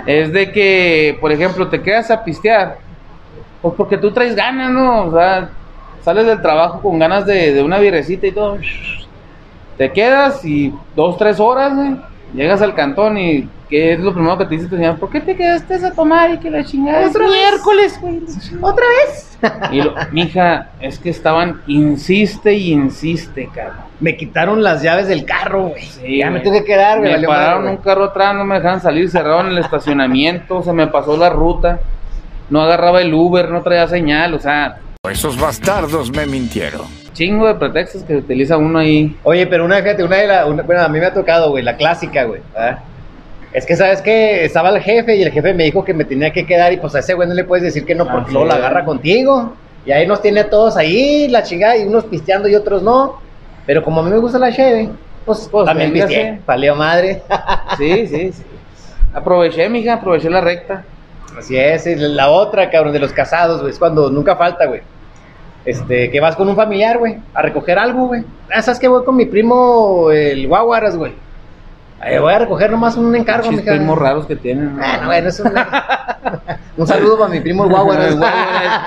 Es 0.06 0.33
de 0.33 0.52
que, 0.52 1.18
por 1.21 1.33
ejemplo, 1.33 1.68
te 1.68 1.83
quedas 1.83 2.11
a 2.11 2.25
pistear, 2.25 2.78
pues 3.61 3.75
porque 3.76 3.99
tú 3.99 4.11
traes 4.12 4.35
ganas, 4.35 4.71
¿no? 4.71 5.04
O 5.06 5.12
sea, 5.12 5.50
sales 6.02 6.26
del 6.26 6.40
trabajo 6.40 6.80
con 6.80 6.99
ganas 6.99 7.26
de, 7.26 7.52
de 7.52 7.62
una 7.62 7.78
virecita 7.78 8.26
y 8.26 8.33
todo. 8.33 8.59
Te 9.76 9.92
quedas 9.92 10.45
y 10.45 10.73
dos, 10.95 11.18
tres 11.18 11.38
horas, 11.38 11.75
güey, 11.75 11.97
llegas 12.35 12.62
al 12.62 12.75
cantón 12.75 13.18
y 13.18 13.49
¿qué 13.68 13.95
es 13.95 14.00
lo 14.00 14.12
primero 14.12 14.38
que 14.38 14.47
te 14.47 14.56
dice 14.56 14.68
tu 14.68 14.76
señor? 14.76 14.99
¿Por 14.99 15.11
qué 15.11 15.21
te 15.21 15.37
quedaste 15.37 15.75
a 15.85 15.92
tomar 15.92 16.30
y 16.30 16.38
que 16.38 16.50
la 16.50 16.64
chingada 16.64 17.02
es 17.02 17.11
¿Otra 17.11 17.28
miércoles, 17.28 17.99
güey? 18.00 18.21
¿Otra 18.61 18.85
vez? 19.04 19.38
Y 19.71 19.83
lo, 19.83 19.95
mija, 20.12 20.71
es 20.80 20.99
que 20.99 21.11
estaban, 21.11 21.61
insiste 21.66 22.54
y 22.54 22.73
insiste, 22.73 23.49
cabrón. 23.54 23.85
Me 24.00 24.16
quitaron 24.16 24.62
las 24.62 24.83
llaves 24.83 25.09
del 25.09 25.25
carro, 25.25 25.68
güey. 25.68 25.83
Sí, 25.83 26.18
ya 26.18 26.30
me 26.30 26.40
tuve 26.40 26.61
que 26.61 26.64
quedar, 26.64 26.99
güey. 26.99 27.11
Me 27.11 27.16
valió 27.16 27.28
pararon 27.28 27.64
madre, 27.64 27.76
un 27.76 27.83
carro 27.83 28.04
atrás, 28.04 28.35
no 28.35 28.45
me 28.45 28.56
dejaban 28.56 28.80
salir, 28.80 29.11
cerraron 29.11 29.49
el 29.49 29.59
estacionamiento, 29.59 30.62
se 30.62 30.73
me 30.73 30.87
pasó 30.87 31.16
la 31.16 31.30
ruta, 31.30 31.80
no 32.49 32.62
agarraba 32.62 33.02
el 33.02 33.12
Uber, 33.12 33.50
no 33.50 33.62
traía 33.62 33.87
señal, 33.88 34.35
o 34.35 34.38
sea, 34.38 34.78
Esos 35.09 35.38
bastardos 35.38 36.11
me 36.11 36.26
mintieron. 36.26 37.05
Chingo 37.16 37.46
de 37.49 37.54
pretextos 37.54 38.02
que 38.04 38.16
utiliza 38.16 38.56
uno 38.56 38.78
ahí. 38.78 39.16
Oye, 39.25 39.46
pero 39.46 39.64
una, 39.64 39.76
fíjate, 39.78 40.04
una 40.04 40.16
de 40.16 40.26
las. 40.26 40.46
Bueno, 40.66 40.82
a 40.82 40.88
mí 40.88 41.00
me 41.00 41.06
ha 41.06 41.14
tocado, 41.14 41.50
güey, 41.50 41.64
la 41.64 41.76
clásica, 41.76 42.25
güey. 42.25 42.40
¿verdad? 42.54 42.78
Es 43.52 43.64
que, 43.64 43.75
¿sabes 43.75 44.02
qué? 44.02 44.44
Estaba 44.44 44.68
el 44.70 44.80
jefe 44.82 45.16
y 45.16 45.23
el 45.23 45.32
jefe 45.32 45.54
me 45.54 45.64
dijo 45.64 45.82
que 45.85 45.94
me 45.94 46.04
tenía 46.04 46.30
que 46.30 46.44
quedar 46.44 46.73
y 46.73 46.76
pues 46.76 46.94
a 46.94 46.99
ese 46.99 47.14
güey 47.14 47.26
no 47.26 47.35
le 47.35 47.44
puedes 47.44 47.62
decir 47.64 47.87
que 47.87 47.94
no 47.94 48.04
porque 48.04 48.25
Así 48.26 48.32
luego 48.32 48.49
la 48.49 48.56
agarra 48.56 48.85
contigo. 48.85 49.54
Y 49.87 49.92
ahí 49.92 50.06
nos 50.06 50.20
tiene 50.20 50.40
a 50.40 50.50
todos 50.50 50.76
ahí, 50.76 51.28
la 51.28 51.42
chingada, 51.42 51.76
y 51.76 51.85
unos 51.85 52.04
pisteando 52.04 52.49
y 52.49 52.54
otros 52.54 52.82
no. 52.82 53.20
Pero 53.64 53.82
como 53.82 54.00
a 54.00 54.04
mí 54.04 54.11
me 54.11 54.18
gusta 54.18 54.38
la 54.38 54.52
cheve, 54.52 54.90
pues, 55.25 55.49
Pues, 55.50 55.64
también 55.64 55.92
véngase. 55.92 56.14
pisteé. 56.14 56.40
Paleo 56.44 56.75
madre. 56.75 57.23
Sí, 57.78 58.06
sí, 58.06 58.32
sí. 58.32 58.42
Aproveché, 59.14 59.68
mija, 59.68 59.94
aproveché 59.94 60.28
la 60.28 60.40
recta. 60.40 60.85
Así 61.38 61.56
es, 61.56 61.87
la 61.99 62.30
otra, 62.30 62.68
cabrón, 62.70 62.92
de 62.92 62.99
los 62.99 63.12
casados, 63.12 63.61
güey, 63.61 63.73
es 63.73 63.78
cuando 63.78 64.11
nunca 64.11 64.37
falta, 64.37 64.66
güey. 64.66 64.80
Este, 65.66 66.12
que 66.12 66.20
vas 66.20 66.37
con 66.37 66.49
un 66.49 66.54
familiar, 66.54 66.99
güey, 66.99 67.16
a 67.35 67.42
recoger 67.42 67.76
algo, 67.76 68.06
güey. 68.06 68.25
Ah, 68.54 68.62
¿sabes 68.62 68.78
que 68.78 68.87
Voy 68.87 69.04
con 69.04 69.16
mi 69.16 69.26
primo, 69.26 70.12
el 70.12 70.46
Guaguaras, 70.46 70.96
güey. 70.96 71.12
Ahí 71.99 72.18
voy 72.18 72.32
a 72.32 72.38
recoger 72.38 72.70
nomás 72.70 72.96
un 72.96 73.14
encargo, 73.16 73.50
mija. 73.50 73.73
primos 73.73 73.99
raros 73.99 74.26
que 74.26 74.37
tienen. 74.37 74.76
¿no? 74.76 74.78
Bueno, 74.78 75.06
bueno, 75.06 75.28
es 75.28 75.40
una... 75.40 76.18
un 76.76 76.87
saludo 76.87 77.18
para 77.18 77.30
mi 77.30 77.40
primo 77.40 77.64
el 77.64 77.70
Guaguaras. 77.70 78.12
El 78.12 78.16
Guaguaras. 78.18 78.82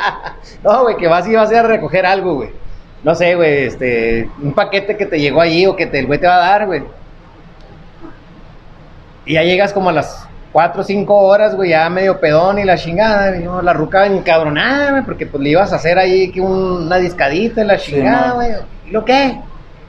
no, 0.64 0.84
güey, 0.84 0.96
que 0.96 1.08
vas 1.10 1.28
y 1.28 1.36
vas 1.36 1.50
a 1.50 1.54
ir 1.54 1.60
a 1.60 1.64
recoger 1.64 2.06
algo, 2.06 2.36
güey. 2.36 2.52
No 3.04 3.14
sé, 3.14 3.36
güey, 3.36 3.66
este, 3.66 4.30
un 4.42 4.54
paquete 4.54 4.96
que 4.96 5.06
te 5.06 5.20
llegó 5.20 5.42
allí 5.42 5.66
o 5.66 5.76
que 5.76 5.86
te, 5.86 6.00
el 6.00 6.08
güey 6.08 6.20
te 6.20 6.28
va 6.28 6.36
a 6.36 6.50
dar, 6.50 6.66
güey. 6.66 6.84
Y 9.26 9.34
ya 9.34 9.44
llegas 9.44 9.74
como 9.74 9.90
a 9.90 9.94
las 9.94 10.29
4 10.52 10.82
o 10.82 10.84
5 10.84 11.16
horas, 11.16 11.56
güey, 11.56 11.70
ya 11.72 11.90
medio 11.90 12.20
pedón 12.20 12.58
y 12.60 12.64
la 12.64 12.76
chingada. 12.78 13.38
Y 13.38 13.44
yo, 13.44 13.62
la 13.62 13.74
ruca 13.74 14.06
encabronada, 14.08 14.92
güey, 14.92 15.04
porque 15.04 15.26
pues 15.26 15.44
le 15.44 15.50
ibas 15.52 15.72
a 15.74 15.76
hacer 15.78 15.98
ahí 16.00 16.32
que 16.32 16.42
un- 16.42 16.84
una 16.88 16.98
discadita 16.98 17.62
y 17.62 17.66
la 17.68 17.78
chingada, 17.78 18.28
no. 18.30 18.36
güey. 18.36 18.52
¿Y 18.88 18.92
lo 18.92 19.06
qué? 19.06 19.40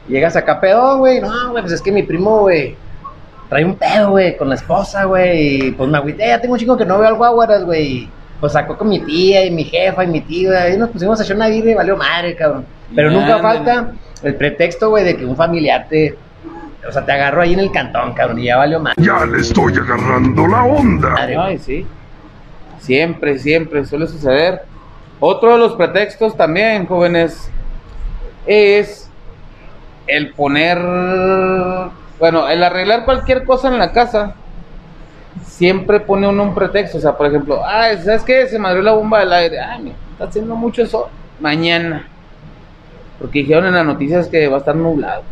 Llegas 0.09 0.37
acá 0.37 0.61
pedón, 0.61 0.99
güey. 0.99 1.21
No, 1.21 1.51
güey, 1.51 1.63
pues 1.63 1.73
es 1.75 1.81
que 1.83 1.93
mi 1.93 2.03
primo, 2.03 2.41
güey, 2.41 2.77
trae 3.49 3.65
un 3.65 3.75
pedo, 3.77 4.11
güey, 4.11 4.37
con 4.37 4.49
la 4.49 4.57
esposa, 4.57 5.05
güey. 5.05 5.69
Y 5.69 5.71
pues 5.73 5.89
me 5.89 5.99
agüité, 5.99 6.27
ya 6.29 6.41
tengo 6.41 6.55
un 6.55 6.61
chico 6.61 6.77
que 6.77 6.85
no 6.85 6.99
veo 6.99 7.09
al 7.09 7.15
guaguaras, 7.17 7.65
güey. 7.65 8.09
Pues 8.41 8.53
sacó 8.53 8.77
con 8.77 8.89
mi 8.89 8.99
tía 9.01 9.45
y 9.45 9.51
mi 9.51 9.65
jefa 9.65 10.03
y 10.05 10.09
mi 10.09 10.21
tía. 10.23 10.69
Y 10.71 10.77
nos 10.79 10.89
pusimos 10.91 11.21
a 11.21 11.23
echar 11.25 11.37
una 11.37 11.49
vida 11.49 11.71
y 11.71 11.75
valió 11.75 11.97
madre, 11.97 12.35
cabrón. 12.35 12.65
Pero 12.95 13.11
nunca 13.11 13.39
falta 13.39 13.93
el 14.23 14.35
pretexto, 14.35 14.91
güey, 14.91 15.05
de 15.05 15.17
que 15.17 15.25
un 15.25 15.37
familiar 15.37 15.87
te. 15.89 16.17
O 16.89 16.93
sea, 16.93 17.05
te 17.05 17.13
agarró 17.13 17.43
ahí 17.43 17.53
en 17.53 17.61
el 17.61 17.71
cantón, 17.71 18.15
cabrón, 18.15 18.39
y 18.39 18.45
ya 18.45 18.57
valió 18.57 18.81
madre. 18.81 18.97
Ya 18.99 19.25
le 19.27 19.39
estoy 19.39 19.75
agarrando 19.75 20.47
la 20.47 20.65
onda. 20.65 21.15
Ay, 21.17 21.59
sí. 21.59 21.87
Siempre, 22.79 23.39
siempre 23.39 23.85
suele 23.85 24.07
suceder. 24.07 24.63
Otro 25.21 25.53
de 25.53 25.59
los 25.59 25.75
pretextos 25.75 26.37
también, 26.37 26.87
jóvenes, 26.87 27.51
es 28.47 29.11
el 30.07 30.33
poner, 30.33 30.79
bueno, 32.19 32.49
el 32.49 32.63
arreglar 32.63 33.05
cualquier 33.05 33.45
cosa 33.45 33.69
en 33.69 33.79
la 33.79 33.93
casa. 33.93 34.35
Siempre 35.45 36.01
pone 36.01 36.27
uno 36.27 36.43
un 36.43 36.55
pretexto, 36.55 36.97
o 36.99 37.01
sea, 37.01 37.17
por 37.17 37.27
ejemplo, 37.27 37.63
ah, 37.65 37.91
¿sabes 38.03 38.23
qué? 38.23 38.47
Se 38.49 38.59
madrió 38.59 38.83
la 38.83 38.93
bomba 38.93 39.21
del 39.21 39.33
aire. 39.33 39.61
Ah, 39.61 39.79
mira, 39.79 39.97
está 40.13 40.25
haciendo 40.25 40.57
mucho 40.57 40.87
sol. 40.87 41.09
Mañana. 41.39 42.09
Porque 43.19 43.41
dijeron 43.41 43.67
en 43.67 43.75
las 43.75 43.85
noticias 43.85 44.29
que 44.29 44.49
va 44.49 44.57
a 44.57 44.61
estar 44.61 44.75
nublado. 44.75 45.23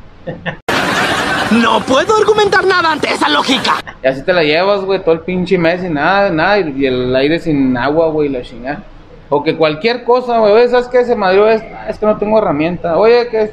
No 1.50 1.80
puedo 1.80 2.14
argumentar 2.16 2.66
nada 2.66 2.92
ante 2.92 3.10
esa 3.10 3.28
lógica. 3.28 3.82
Y 4.02 4.06
así 4.06 4.22
te 4.22 4.32
la 4.34 4.42
llevas, 4.42 4.82
güey, 4.82 5.00
todo 5.02 5.14
el 5.14 5.20
pinche 5.20 5.56
mes 5.56 5.82
y 5.82 5.88
nada, 5.88 6.30
nada, 6.30 6.58
y 6.60 6.84
el 6.84 7.14
aire 7.16 7.38
sin 7.38 7.76
agua, 7.76 8.10
güey, 8.10 8.28
la 8.28 8.42
chingada. 8.42 8.82
O 9.30 9.42
que 9.42 9.56
cualquier 9.56 10.04
cosa, 10.04 10.38
güey, 10.38 10.68
¿sabes 10.68 10.88
qué? 10.88 11.04
Se 11.04 11.16
madrió 11.16 11.48
esto, 11.48 11.66
Ah, 11.74 11.86
es 11.88 11.98
que 11.98 12.06
no 12.06 12.16
tengo 12.18 12.38
herramienta. 12.38 12.96
Oye, 12.98 13.28
¿qué 13.30 13.42
es? 13.44 13.50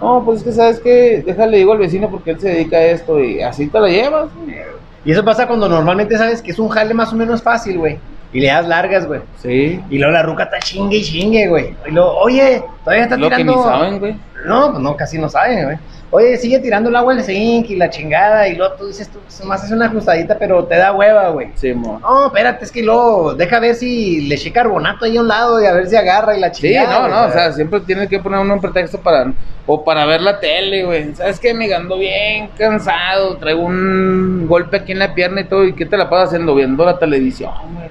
No, 0.00 0.22
pues 0.24 0.38
es 0.38 0.44
que, 0.44 0.52
¿sabes 0.52 0.80
qué? 0.80 1.22
Déjale, 1.26 1.56
digo 1.56 1.72
al 1.72 1.78
vecino 1.78 2.08
porque 2.10 2.32
él 2.32 2.40
se 2.40 2.50
dedica 2.50 2.76
a 2.76 2.84
esto 2.84 3.18
y 3.18 3.40
así 3.40 3.66
te 3.66 3.80
la 3.80 3.88
llevas, 3.88 4.28
güey. 4.34 4.56
Y 5.04 5.12
eso 5.12 5.24
pasa 5.24 5.46
cuando 5.46 5.68
normalmente 5.68 6.18
sabes 6.18 6.42
que 6.42 6.50
es 6.50 6.58
un 6.58 6.68
jale 6.68 6.92
más 6.92 7.12
o 7.12 7.16
menos 7.16 7.42
fácil, 7.42 7.78
güey. 7.78 7.98
Y 8.32 8.40
le 8.40 8.48
das 8.48 8.68
largas, 8.68 9.06
güey. 9.06 9.20
Sí, 9.38 9.80
Y 9.88 9.98
luego 9.98 10.12
la 10.12 10.22
ruca 10.22 10.44
está 10.44 10.58
chingue 10.58 10.98
y 10.98 11.02
chingue, 11.02 11.48
güey. 11.48 11.74
Y 11.86 11.90
luego, 11.92 12.14
oye, 12.18 12.62
todavía 12.84 13.04
está 13.04 13.16
lo 13.16 13.30
que 13.30 13.36
tirando. 13.36 13.56
ni 13.56 13.62
saben, 13.62 13.98
güey. 13.98 14.16
No, 14.44 14.70
pues 14.70 14.82
no, 14.82 14.96
casi 14.96 15.18
no 15.18 15.28
saben, 15.28 15.64
güey. 15.64 15.76
Oye, 16.10 16.36
sigue 16.38 16.58
tirando 16.58 16.88
el 16.88 16.96
agua 16.96 17.12
al 17.14 17.22
zinc 17.22 17.68
y 17.70 17.76
la 17.76 17.88
chingada. 17.90 18.46
Y 18.48 18.56
luego 18.56 18.74
tú 18.76 18.86
dices, 18.86 19.08
tú 19.10 19.18
nomás 19.42 19.64
es 19.64 19.70
una 19.70 19.86
ajustadita, 19.86 20.38
pero 20.38 20.64
te 20.64 20.76
da 20.76 20.92
hueva, 20.92 21.28
güey. 21.30 21.48
Sí, 21.54 21.72
mo. 21.74 21.98
No, 22.00 22.26
espérate, 22.26 22.64
es 22.64 22.72
que 22.72 22.82
luego 22.82 23.34
deja 23.34 23.58
ver 23.60 23.74
si 23.74 24.22
le 24.28 24.34
eché 24.34 24.52
carbonato 24.52 25.04
ahí 25.06 25.16
a 25.16 25.20
un 25.20 25.28
lado 25.28 25.62
y 25.62 25.66
a 25.66 25.72
ver 25.72 25.86
si 25.86 25.96
agarra 25.96 26.36
y 26.36 26.40
la 26.40 26.52
Sí, 26.52 26.62
chingada. 26.68 26.94
no, 26.94 27.00
güey. 27.08 27.10
no, 27.12 27.26
o 27.28 27.30
sea, 27.32 27.52
siempre 27.52 27.80
tienes 27.80 28.08
que 28.08 28.18
poner 28.20 28.40
uno 28.40 28.54
un 28.54 28.60
pretexto 28.60 28.98
para, 29.00 29.32
o 29.66 29.84
para 29.84 30.04
ver 30.06 30.20
la 30.22 30.38
tele, 30.40 30.84
güey. 30.84 31.14
¿Sabes 31.14 31.38
qué? 31.40 31.52
Me 31.52 31.72
ando 31.74 31.98
bien 31.98 32.48
cansado, 32.58 33.36
traigo 33.36 33.62
un 33.62 34.46
golpe 34.48 34.78
aquí 34.78 34.92
en 34.92 34.98
la 35.00 35.14
pierna 35.14 35.42
y 35.42 35.44
todo, 35.44 35.64
¿y 35.64 35.74
qué 35.74 35.84
te 35.86 35.96
la 35.98 36.08
pasas 36.08 36.28
haciendo? 36.28 36.54
Viendo 36.54 36.84
la 36.86 36.98
televisión, 36.98 37.52
güey. 37.74 37.88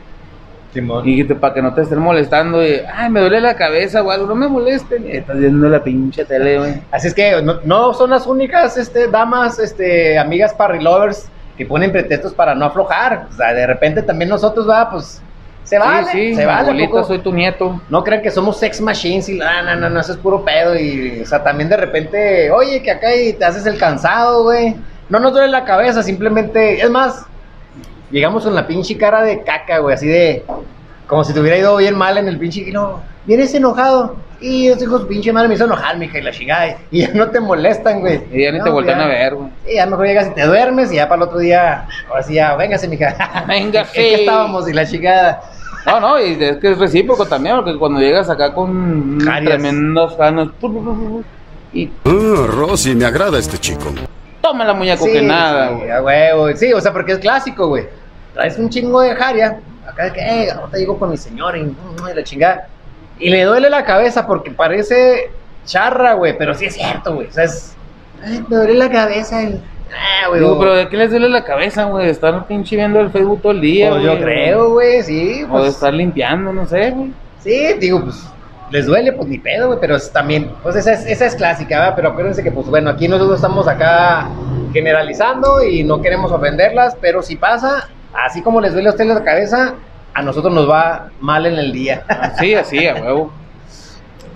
Simón. 0.77 1.03
Y 1.07 1.24
para 1.24 1.53
que 1.53 1.62
no 1.62 1.74
te 1.74 1.81
estén 1.81 2.00
molestando, 2.00 2.65
y, 2.65 2.81
ay, 2.93 3.10
me 3.10 3.22
duele 3.22 3.41
la 3.41 3.55
cabeza 3.55 4.03
o 4.03 4.12
algo, 4.12 4.27
no 4.27 4.36
me 4.36 4.48
molesten. 4.48 5.07
Y 5.07 5.17
estás 5.17 5.38
viendo 5.38 5.67
la 5.69 5.84
pinche 5.84 6.25
tele, 6.25 6.60
güey. 6.60 6.81
Así 6.91 7.07
es 7.07 7.13
que 7.13 7.41
no, 7.41 7.60
no 7.63 7.93
son 7.93 8.12
las 8.12 8.27
únicas 8.27 8.77
este, 8.77 9.07
damas, 9.07 9.60
este, 9.60 10.17
amigas 10.17 10.53
parrilovers 10.53 11.29
que 11.57 11.65
ponen 11.65 11.91
pretextos 11.91 12.34
para 12.34 12.53
no 12.53 12.65
aflojar. 12.65 13.27
O 13.31 13.34
sea, 13.34 13.53
de 13.53 13.65
repente 13.65 14.03
también 14.03 14.29
nosotros, 14.29 14.69
va, 14.69 14.89
pues, 14.89 15.22
se 15.63 15.79
vale, 15.79 16.07
sí, 16.12 16.29
sí, 16.29 16.36
se 16.36 16.46
vale. 16.46 16.62
abuelita, 16.62 16.91
poco. 16.91 17.03
soy 17.03 17.19
tu 17.19 17.34
nieto. 17.34 17.81
No 17.89 18.03
crean 18.03 18.22
que 18.22 18.31
somos 18.31 18.57
sex 18.57 18.79
machines 18.79 19.27
y 19.27 19.38
no, 19.38 19.63
no, 19.63 19.75
no, 19.75 19.89
no, 19.89 20.00
eso 20.00 20.13
es 20.13 20.17
puro 20.17 20.46
pedo. 20.46 20.77
Y, 20.79 21.22
o 21.24 21.25
sea, 21.25 21.43
también 21.43 21.69
de 21.69 21.77
repente, 21.77 22.51
oye, 22.51 22.81
que 22.81 22.91
acá 22.91 23.13
y 23.15 23.34
te 23.34 23.43
haces 23.43 23.65
el 23.65 23.77
cansado, 23.77 24.43
güey. 24.43 24.75
No 25.10 25.19
nos 25.19 25.34
duele 25.34 25.48
la 25.48 25.65
cabeza, 25.65 26.03
simplemente, 26.03 26.81
es 26.81 26.89
más, 26.89 27.25
llegamos 28.11 28.43
con 28.43 28.55
la 28.55 28.65
pinche 28.67 28.97
cara 28.97 29.21
de 29.21 29.43
caca, 29.43 29.79
güey, 29.79 29.95
así 29.95 30.07
de, 30.07 30.43
como 31.07 31.23
si 31.23 31.33
te 31.33 31.39
hubiera 31.39 31.57
ido 31.57 31.75
bien 31.77 31.95
mal 31.97 32.17
en 32.17 32.27
el 32.27 32.37
pinche, 32.37 32.61
y 32.61 32.71
no, 32.71 33.01
vienes 33.25 33.53
enojado. 33.53 34.15
Y 34.39 34.67
esos 34.67 34.83
hijos 34.83 35.05
pinche 35.05 35.33
madre 35.33 35.47
me 35.47 35.55
hizo 35.55 35.65
enojar, 35.65 35.97
mija, 35.97 36.19
y 36.19 36.21
la 36.21 36.31
chingada. 36.31 36.77
Y 36.91 36.99
ya 37.01 37.09
no 37.13 37.27
te 37.31 37.39
molestan, 37.39 38.01
güey. 38.01 38.21
Y 38.31 38.43
ya 38.43 38.51
ni 38.51 38.59
No, 38.59 38.65
te 38.65 38.69
voltean 38.69 38.99
ya. 38.99 39.05
a 39.05 39.07
ver, 39.07 39.33
güey. 39.33 39.49
Sí, 39.65 39.73
ya 39.73 39.85
mejor 39.87 40.05
llegas 40.05 40.27
y 40.27 40.35
te 40.35 40.45
duermes 40.45 40.91
y 40.91 40.97
ya 40.97 41.09
para 41.09 41.23
el 41.23 41.27
otro 41.27 41.39
día, 41.39 41.87
ahora 42.07 42.21
sí 42.21 42.35
ya, 42.35 42.55
véngase, 42.55 42.87
mija. 42.87 43.45
Venga, 43.47 43.81
¿En 43.81 43.87
qué 43.93 44.09
sí. 44.09 44.21
estábamos? 44.21 44.69
Y 44.69 44.73
la 44.73 44.85
chingada. 44.85 45.41
No, 45.87 45.99
no, 45.99 46.19
y 46.21 46.33
es 46.43 46.57
que 46.57 46.71
es 46.71 46.77
recíproco 46.77 47.25
también, 47.25 47.55
porque 47.55 47.77
cuando 47.79 47.99
llegas 47.99 48.29
acá 48.29 48.53
con 48.53 49.19
Jarias. 49.21 49.53
tremendos 49.55 50.13
pu, 50.59 51.23
y 51.73 51.89
Ah, 52.05 52.45
Rosy, 52.47 52.93
me 52.93 53.05
agrada 53.05 53.39
este 53.39 53.57
chico. 53.57 53.85
Toma 54.49 54.65
la 54.65 54.73
muñeco 54.73 55.05
que 55.05 55.21
nada, 55.21 55.69
sí, 55.69 55.73
güey. 55.75 55.91
a 55.91 56.01
huevo. 56.01 56.55
Sí, 56.55 56.73
o 56.73 56.81
sea, 56.81 56.91
porque 56.93 57.13
es 57.13 57.19
clásico, 57.19 57.67
güey. 57.67 57.85
Traes 58.33 58.57
un 58.57 58.69
chingo 58.69 59.01
de 59.01 59.15
jaria. 59.15 59.59
Acá 59.87 60.05
de 60.05 60.13
que, 60.13 60.19
eh, 60.19 60.51
ahorita 60.51 60.77
llego 60.77 60.97
con 60.99 61.09
mi 61.09 61.17
señora 61.17 61.57
y, 61.57 61.63
mm, 61.63 61.75
y 62.11 62.15
la 62.15 62.23
chingada. 62.23 62.67
Y 63.19 63.29
le 63.29 63.43
duele 63.43 63.69
la 63.69 63.83
cabeza 63.83 64.27
porque 64.27 64.51
parece 64.51 65.31
charra, 65.65 66.13
güey. 66.13 66.37
Pero 66.37 66.53
sí 66.53 66.65
es 66.65 66.75
cierto, 66.75 67.15
güey. 67.15 67.27
O 67.27 67.31
sea, 67.31 67.45
es. 67.45 67.75
Ay, 68.23 68.43
me 68.47 68.55
duele 68.57 68.73
la 68.75 68.89
cabeza. 68.89 69.41
y- 69.43 69.61
Ah, 69.89 70.27
güey. 70.27 70.41
Digo, 70.41 70.59
pero 70.59 70.75
¿de 70.75 70.89
qué 70.89 70.97
les 70.97 71.09
duele 71.11 71.29
la 71.29 71.45
cabeza, 71.45 71.85
güey? 71.85 72.05
De 72.07 72.11
estar 72.11 72.45
pinche 72.45 72.75
viendo 72.75 72.99
el 72.99 73.09
Facebook 73.09 73.41
todo 73.41 73.53
el 73.53 73.61
día, 73.61 73.89
pues 73.89 74.01
güey. 74.03 74.15
yo 74.17 74.21
creo, 74.21 74.69
güey, 74.71 75.01
sí. 75.03 75.43
O 75.43 75.45
de 75.45 75.47
Pues, 75.47 75.69
estar 75.75 75.93
limpiando, 75.93 76.51
no 76.51 76.65
sé, 76.67 76.91
güey. 76.91 77.13
Sí, 77.39 77.73
digo, 77.79 78.03
pues. 78.03 78.21
Les 78.69 78.86
duele, 78.86 79.13
pues 79.13 79.27
ni 79.29 79.38
pedo, 79.38 79.67
güey, 79.67 79.79
pero 79.79 79.95
es 79.95 80.12
también, 80.12 80.51
pues 80.62 80.75
esa 80.75 80.93
es, 80.93 81.05
esa 81.05 81.25
es 81.25 81.36
clásica, 81.36 81.79
¿verdad? 81.79 81.93
Pero 81.95 82.09
acuérdense 82.09 82.43
que, 82.43 82.51
pues 82.51 82.67
bueno, 82.67 82.89
aquí 82.89 83.07
nosotros 83.07 83.38
estamos 83.38 83.67
acá 83.67 84.27
generalizando 84.74 85.63
y 85.63 85.83
no 85.83 86.01
queremos 86.01 86.31
ofenderlas, 86.31 86.97
pero 87.00 87.21
si 87.21 87.38
pasa, 87.38 87.88
así 88.13 88.41
como 88.41 88.59
les 88.59 88.74
duele 88.74 88.89
a 88.89 88.91
ustedes 88.91 89.13
la 89.13 89.24
cabeza, 89.24 89.75
a 90.13 90.21
nosotros 90.21 90.53
nos 90.53 90.69
va 90.69 91.12
mal 91.21 91.45
en 91.45 91.55
el 91.55 91.71
día. 91.71 92.03
Así, 92.09 92.55
así, 92.55 92.88
a 92.88 92.95
huevo. 92.95 93.31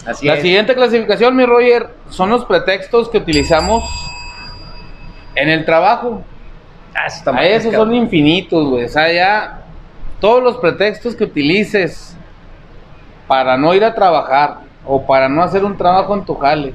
Así 0.05 0.27
La 0.27 0.35
es. 0.35 0.41
siguiente 0.41 0.75
clasificación, 0.75 1.35
mi 1.35 1.45
Roger, 1.45 1.89
son 2.09 2.29
los 2.29 2.45
pretextos 2.45 3.09
que 3.09 3.17
utilizamos 3.17 3.83
en 5.35 5.49
el 5.49 5.65
trabajo. 5.65 6.23
Ah, 6.95 7.05
eso 7.07 7.17
está 7.17 7.31
A 7.31 7.33
mal, 7.33 7.45
esos 7.45 7.73
son 7.73 7.93
infinitos, 7.93 8.67
güey. 8.69 8.85
O 8.85 8.89
sea, 8.89 9.11
ya 9.11 9.61
todos 10.19 10.41
los 10.41 10.57
pretextos 10.57 11.15
que 11.15 11.25
utilices 11.25 12.15
para 13.31 13.55
no 13.55 13.73
ir 13.73 13.85
a 13.85 13.95
trabajar 13.95 14.57
o 14.85 15.05
para 15.05 15.29
no 15.29 15.41
hacer 15.41 15.63
un 15.63 15.77
trabajo 15.77 16.13
en 16.13 16.25
tu 16.25 16.35
jale 16.35 16.73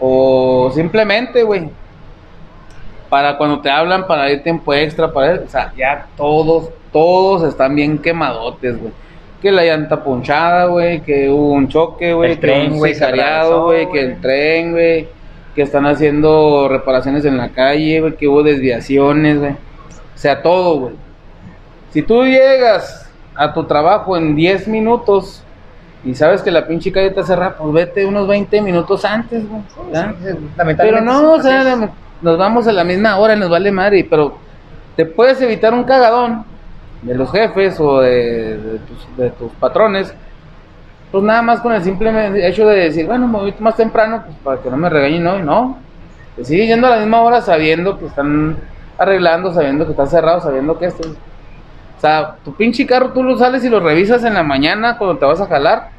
o 0.00 0.68
simplemente, 0.74 1.44
güey, 1.44 1.70
para 3.08 3.38
cuando 3.38 3.60
te 3.60 3.70
hablan 3.70 4.08
para 4.08 4.28
ir 4.28 4.42
tiempo 4.42 4.74
extra, 4.74 5.12
para, 5.12 5.34
o 5.34 5.48
sea, 5.48 5.72
ya 5.76 6.08
todos, 6.16 6.70
todos 6.90 7.44
están 7.44 7.76
bien 7.76 7.98
quemadotes, 7.98 8.80
güey. 8.80 8.92
Que 9.40 9.52
la 9.52 9.62
llanta 9.62 10.02
ponchada, 10.02 10.64
güey, 10.64 11.02
que 11.02 11.30
hubo 11.30 11.52
un 11.52 11.68
choque, 11.68 12.12
güey, 12.12 12.30
que 12.30 12.40
tren, 12.40 12.72
un 12.72 12.78
güey, 12.78 12.94
sicariado, 12.94 13.68
que 13.92 14.00
el 14.00 14.20
tren, 14.20 14.72
güey, 14.72 15.06
que 15.54 15.62
están 15.62 15.86
haciendo 15.86 16.66
reparaciones 16.68 17.24
en 17.26 17.36
la 17.36 17.50
calle, 17.50 18.00
güey, 18.00 18.16
que 18.16 18.26
hubo 18.26 18.42
desviaciones, 18.42 19.38
güey. 19.38 19.52
O 19.52 20.18
sea, 20.18 20.42
todo, 20.42 20.80
güey. 20.80 20.94
Si 21.92 22.02
tú 22.02 22.24
llegas 22.24 23.08
a 23.36 23.54
tu 23.54 23.62
trabajo 23.66 24.16
en 24.16 24.34
10 24.34 24.66
minutos 24.66 25.44
y 26.04 26.14
sabes 26.14 26.42
que 26.42 26.50
la 26.50 26.66
pinche 26.66 26.90
calle 26.90 27.08
está 27.08 27.22
cerrada, 27.22 27.56
pues 27.56 27.72
vete 27.72 28.04
unos 28.04 28.26
20 28.26 28.60
minutos 28.62 29.04
antes, 29.04 29.48
güey. 29.48 29.62
Pero 30.76 31.00
no, 31.00 31.34
o 31.34 31.40
sea, 31.40 31.90
nos 32.20 32.38
vamos 32.38 32.66
a 32.66 32.72
la 32.72 32.84
misma 32.84 33.16
hora 33.18 33.34
y 33.34 33.38
nos 33.38 33.50
vale 33.50 33.70
madre, 33.70 34.06
pero 34.08 34.36
te 34.96 35.06
puedes 35.06 35.40
evitar 35.40 35.72
un 35.72 35.84
cagadón 35.84 36.44
de 37.02 37.14
los 37.14 37.30
jefes 37.30 37.78
o 37.80 38.00
de, 38.00 38.58
de 38.58 38.78
tus, 38.78 39.16
de 39.16 39.30
tus 39.30 39.52
patrones, 39.52 40.14
pues 41.10 41.22
nada 41.24 41.42
más 41.42 41.60
con 41.60 41.72
el 41.72 41.82
simple 41.82 42.46
hecho 42.48 42.66
de 42.66 42.84
decir, 42.84 43.06
bueno, 43.06 43.28
me 43.28 43.38
voy 43.38 43.54
más 43.60 43.76
temprano, 43.76 44.22
pues 44.24 44.36
para 44.42 44.62
que 44.62 44.70
no 44.70 44.76
me 44.76 44.88
regañen 44.88 45.26
hoy, 45.26 45.42
no. 45.42 45.78
Te 46.36 46.44
sigues 46.44 46.68
yendo 46.68 46.86
a 46.86 46.90
la 46.90 46.98
misma 46.98 47.20
hora 47.20 47.42
sabiendo 47.42 47.98
que 47.98 48.06
están 48.06 48.56
arreglando, 48.96 49.52
sabiendo 49.52 49.84
que 49.84 49.90
está 49.90 50.06
cerrado, 50.06 50.40
sabiendo 50.40 50.78
que 50.78 50.86
esto. 50.86 51.08
O 52.02 52.04
sea, 52.04 52.34
tu 52.44 52.52
pinche 52.52 52.84
carro 52.84 53.12
tú 53.12 53.22
lo 53.22 53.38
sales 53.38 53.62
y 53.64 53.68
lo 53.68 53.78
revisas 53.78 54.24
en 54.24 54.34
la 54.34 54.42
mañana 54.42 54.98
cuando 54.98 55.18
te 55.18 55.24
vas 55.24 55.40
a 55.40 55.46
jalar. 55.46 55.90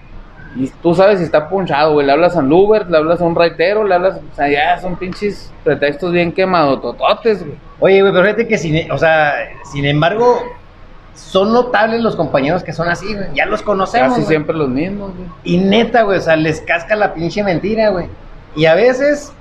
Y 0.54 0.68
tú 0.68 0.94
sabes 0.94 1.20
si 1.20 1.24
está 1.24 1.48
punchado, 1.48 1.94
güey. 1.94 2.06
Le 2.06 2.12
hablas 2.12 2.36
a 2.36 2.40
un 2.40 2.52
Uber, 2.52 2.90
le 2.90 2.98
hablas 2.98 3.22
a 3.22 3.24
un 3.24 3.34
raitero, 3.34 3.86
le 3.86 3.96
hablas. 3.96 4.18
O 4.18 4.36
sea, 4.36 4.50
ya 4.50 4.82
son 4.82 4.98
pinches 4.98 5.50
pretextos 5.64 6.12
bien 6.12 6.34
quemados, 6.34 6.82
tototes, 6.82 7.46
güey. 7.46 7.58
Oye, 7.80 8.02
güey, 8.02 8.12
pero 8.12 8.26
fíjate 8.26 8.50
que, 8.50 8.58
sin, 8.58 8.92
o 8.92 8.98
sea, 8.98 9.34
sin 9.72 9.86
embargo, 9.86 10.44
son 11.16 11.54
notables 11.54 12.02
los 12.02 12.18
compañeros 12.18 12.66
que 12.66 12.74
son 12.74 12.90
así, 12.90 13.14
güey. 13.14 13.28
Ya 13.34 13.46
los 13.46 13.62
conocemos. 13.62 14.10
Casi 14.10 14.24
güey. 14.24 14.28
siempre 14.28 14.58
los 14.58 14.68
mismos, 14.68 15.16
güey. 15.16 15.30
Y 15.46 15.58
neta, 15.58 16.02
güey, 16.02 16.18
o 16.18 16.22
sea, 16.22 16.36
les 16.36 16.60
casca 16.60 16.98
la 16.98 17.14
pinche 17.14 17.46
mentira, 17.46 17.92
güey. 17.92 18.08
Y 18.58 18.66
a 18.66 18.76
veces, 18.76 19.32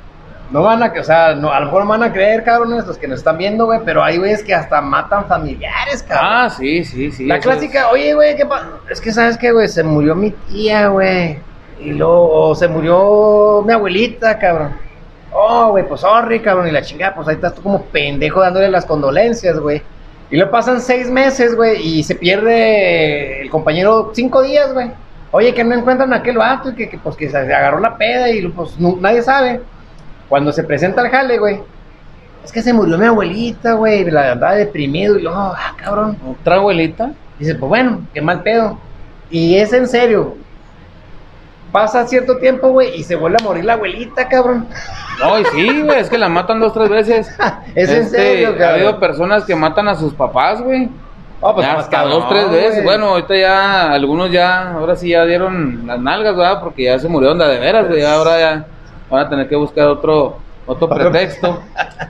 No 0.53 0.63
van 0.63 0.83
a, 0.83 0.93
o 1.01 1.05
sea, 1.05 1.35
no, 1.35 1.51
a 1.51 1.59
lo 1.61 1.67
mejor 1.67 1.85
no 1.85 1.89
van 1.91 2.03
a 2.03 2.13
creer, 2.13 2.45
cabrones, 2.45 2.87
los 2.87 2.99
que 2.99 3.09
nos 3.09 3.21
están 3.21 3.39
viendo, 3.39 3.65
güey, 3.65 3.81
pero 3.85 4.05
hay 4.05 4.19
güeyes 4.19 4.43
que 4.43 4.55
hasta 4.55 4.81
matan 4.83 5.25
familiares, 5.27 6.03
cabrón. 6.03 6.27
Ah, 6.31 6.51
sí, 6.51 6.85
sí, 6.85 7.11
sí. 7.11 7.27
La 7.27 7.39
clásica, 7.41 7.89
oye, 7.91 8.13
güey, 8.15 8.37
¿qué 8.37 8.45
pasa? 8.45 8.69
Es 8.91 9.01
que, 9.01 9.13
¿sabes 9.13 9.39
qué, 9.39 9.51
güey? 9.51 9.67
Se 9.69 9.83
murió 9.83 10.15
mi 10.15 10.31
tía, 10.31 10.89
güey. 10.89 11.39
Y 11.81 11.93
luego 11.93 12.51
o 12.51 12.55
se 12.55 12.69
murió 12.69 13.63
mi 13.67 13.73
abuelita, 13.73 14.39
cabrón. 14.39 14.75
Oh, 15.33 15.71
güey, 15.71 15.89
pues 15.89 16.03
sorry, 16.03 16.41
cabrón. 16.41 16.69
Y 16.69 16.71
la 16.71 16.83
chingada, 16.83 17.15
pues 17.15 17.27
ahí 17.29 17.37
estás 17.37 17.55
tú 17.55 17.63
como 17.63 17.83
pendejo 17.87 18.41
dándole 18.41 18.69
las 18.69 18.85
condolencias, 18.85 19.59
güey. 19.59 19.81
Y 20.31 20.37
lo 20.37 20.51
pasan 20.51 20.81
seis 20.83 21.11
meses, 21.11 21.55
güey, 21.57 21.81
y 21.81 22.03
se 22.03 22.15
pierde 22.15 23.41
el 23.43 23.51
compañero 23.51 24.13
cinco 24.15 24.43
días, 24.43 24.73
güey. 24.73 24.91
Oye, 25.31 25.55
que 25.55 25.65
no 25.65 25.75
encuentran 25.75 26.13
a 26.13 26.17
aquel 26.17 26.37
vato 26.37 26.71
y 26.71 26.75
que, 26.75 26.91
que, 26.91 26.99
pues 26.99 27.17
que 27.17 27.31
se 27.31 27.39
agarró 27.39 27.81
la 27.81 27.97
peda 27.97 28.29
y 28.31 28.47
pues 28.49 28.79
no- 28.79 28.99
nadie 29.01 29.23
sabe. 29.23 29.63
Cuando 30.33 30.51
se 30.51 30.65
presenta 30.65 31.03
el 31.03 31.11
jale, 31.11 31.37
güey. 31.39 31.61
Es 32.43 32.51
que 32.51 32.63
se 32.63 32.73
murió 32.73 32.97
mi 32.97 33.05
abuelita, 33.05 33.75
güey. 33.75 34.11
La 34.11 34.33
andaba 34.33 34.55
deprimido 34.55 35.19
y 35.19 35.23
luego, 35.25 35.37
ah, 35.39 35.75
cabrón. 35.77 36.17
Otra 36.27 36.55
abuelita. 36.55 37.11
Dice, 37.39 37.55
pues 37.55 37.69
bueno, 37.69 38.01
qué 38.15 38.23
mal 38.23 38.43
pedo. 38.43 38.79
Y 39.31 39.57
es 39.57 39.75
en 39.75 39.87
serio. 39.87 40.37
Pasa 41.71 42.07
cierto 42.07 42.39
tiempo, 42.39 42.69
güey, 42.69 42.99
y 42.99 43.03
se 43.03 43.15
vuelve 43.15 43.37
a 43.43 43.45
morir 43.45 43.67
la 43.67 43.75
abuelita, 43.75 44.27
cabrón. 44.27 44.67
No, 45.21 45.39
y 45.39 45.45
sí, 45.45 45.83
güey, 45.83 46.01
es 46.01 46.09
que 46.09 46.17
la 46.17 46.31
matan 46.31 46.61
dos, 46.61 46.73
tres 46.73 46.89
veces. 46.89 47.29
Es 47.75 47.91
en 47.91 48.03
Este, 48.05 48.17
serio, 48.17 48.49
Ha 48.49 48.53
cabrón. 48.53 48.75
habido 48.75 49.01
personas 49.01 49.45
que 49.45 49.55
matan 49.55 49.87
a 49.89 49.95
sus 49.97 50.15
papás, 50.15 50.63
güey. 50.63 50.89
Oh, 51.43 51.55
pues 51.55 51.67
hasta 51.69 51.91
cabrón, 51.91 52.21
dos, 52.21 52.29
tres 52.31 52.51
veces. 52.51 52.85
Bueno, 52.85 53.09
ahorita 53.09 53.37
ya, 53.37 53.93
algunos 53.93 54.31
ya, 54.33 54.73
ahora 54.73 54.97
sí 54.97 55.11
ya 55.11 55.27
dieron 55.27 55.87
las 55.87 56.01
nalgas, 56.01 56.35
¿verdad? 56.35 56.59
Porque 56.63 56.85
ya 56.85 56.99
se 56.99 57.07
murieron 57.07 57.37
de, 57.39 57.45
de 57.49 57.59
veras, 57.59 57.87
güey. 57.87 58.03
Ahora 58.03 58.41
ya 58.41 58.67
van 59.13 59.27
a 59.27 59.29
tener 59.29 59.49
que 59.49 59.55
buscar 59.57 59.87
otro, 59.89 60.39
otro 60.67 60.89
pretexto. 60.89 61.63